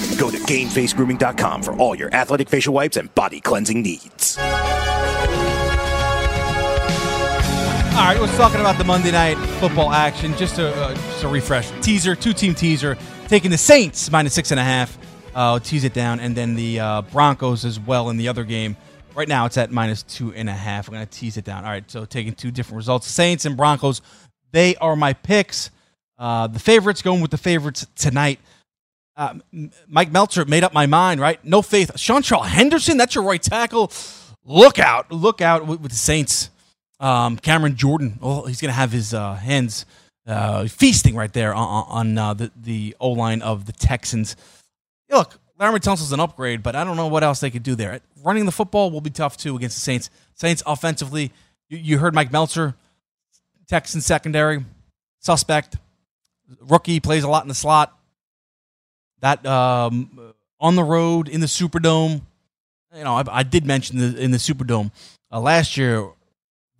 [0.21, 4.37] Go to GameFaceGrooming.com for all your athletic facial wipes and body cleansing needs.
[4.37, 4.45] All
[8.07, 10.37] right, let's talking about the Monday night football action.
[10.37, 12.99] Just a uh, just a refresh teaser, two team teaser,
[13.29, 14.95] taking the Saints minus six and a half.
[15.33, 18.77] Uh, tease it down, and then the uh, Broncos as well in the other game.
[19.15, 20.87] Right now, it's at minus two and a half.
[20.87, 21.65] I'm going to tease it down.
[21.65, 24.03] All right, so taking two different results: Saints and Broncos.
[24.51, 25.71] They are my picks.
[26.19, 28.39] Uh, the favorites going with the favorites tonight.
[29.21, 29.35] Uh,
[29.87, 31.21] Mike Meltzer made up my mind.
[31.21, 31.91] Right, no faith.
[31.93, 33.91] Seantrel Henderson, that's your right tackle.
[34.43, 35.11] Look out!
[35.11, 36.49] Look out with, with the Saints.
[36.99, 39.85] Um, Cameron Jordan, oh, he's going to have his uh, hands
[40.25, 44.35] uh, feasting right there on, on uh, the, the O line of the Texans.
[45.07, 48.01] Look, Larry Tunsil's an upgrade, but I don't know what else they could do there.
[48.23, 50.09] Running the football will be tough too against the Saints.
[50.33, 51.31] Saints offensively,
[51.69, 52.73] you, you heard Mike Meltzer,
[53.67, 54.65] Texans secondary,
[55.19, 55.77] suspect,
[56.59, 57.95] rookie, plays a lot in the slot.
[59.21, 62.21] That um, on the road in the Superdome,
[62.95, 64.91] you know, I, I did mention the, in the Superdome
[65.31, 66.09] uh, last year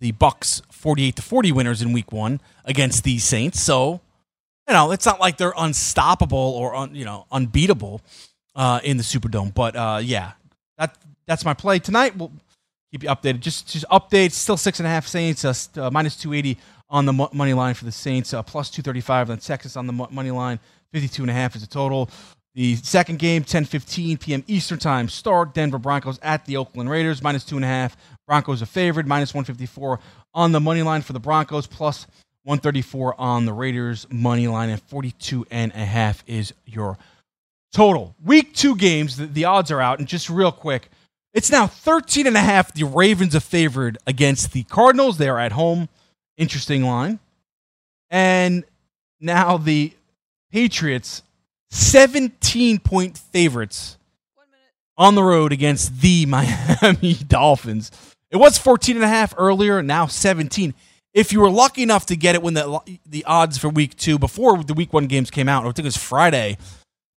[0.00, 3.60] the Bucks 48 to 40 winners in week 1 against the Saints.
[3.60, 4.00] So,
[4.66, 8.02] you know, it's not like they're unstoppable or un, you know, unbeatable
[8.56, 10.32] uh, in the Superdome, but uh, yeah.
[10.78, 12.16] That that's my play tonight.
[12.16, 12.32] We'll
[12.90, 13.40] keep you updated.
[13.40, 16.58] Just just updates still 6.5 Saints uh, uh, minus 280
[16.90, 20.30] on the money line for the Saints, uh, plus 235 on Texas on the money
[20.32, 20.58] line.
[20.92, 22.10] 52 and a half is the total.
[22.54, 24.44] The second game, 10:15 p.m.
[24.46, 25.08] Eastern Time.
[25.08, 27.96] Start Denver Broncos at the Oakland Raiders, minus two and a half.
[28.26, 29.98] Broncos a favorite, minus 154
[30.34, 32.06] on the money line for the Broncos, plus
[32.44, 36.98] 134 on the Raiders money line, and 42 and a half is your
[37.72, 38.14] total.
[38.22, 40.90] Week two games, the, the odds are out, and just real quick,
[41.32, 42.74] it's now 13 and a half.
[42.74, 45.16] The Ravens are favored against the Cardinals.
[45.16, 45.88] They are at home.
[46.36, 47.18] Interesting line.
[48.10, 48.64] And
[49.20, 49.94] now the
[50.52, 51.22] Patriots
[51.70, 53.96] 17 point favorites
[54.98, 57.90] on the road against the Miami Dolphins.
[58.30, 60.74] It was 14 and a half earlier, now 17.
[61.14, 64.18] If you were lucky enough to get it when the the odds for week two,
[64.18, 66.58] before the week one games came out, I think it was Friday,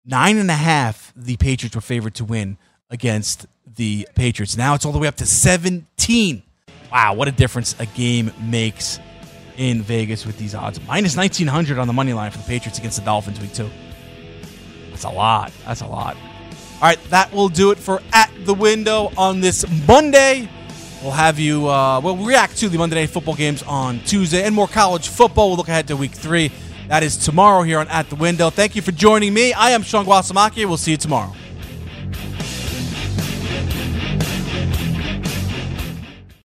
[0.05, 2.57] nine and a half, the Patriots were favored to win
[2.89, 4.57] against the Patriots.
[4.57, 6.43] Now it's all the way up to 17.
[6.91, 8.99] Wow, what a difference a game makes
[9.57, 10.79] in Vegas with these odds.
[10.87, 13.69] Minus 1900 on the money line for the Patriots against the Dolphins week two.
[14.89, 15.51] That's a lot.
[15.65, 16.15] That's a lot.
[16.75, 20.49] All right, that will do it for At the Window on this Monday.
[21.01, 24.55] We'll have you, uh, we'll react to the Monday Night Football games on Tuesday and
[24.55, 25.49] more college football.
[25.49, 26.51] We'll look ahead to week three.
[26.87, 28.49] That is tomorrow here on At the Window.
[28.49, 29.53] Thank you for joining me.
[29.53, 30.65] I am Sean Guasamaki.
[30.65, 31.33] We'll see you tomorrow.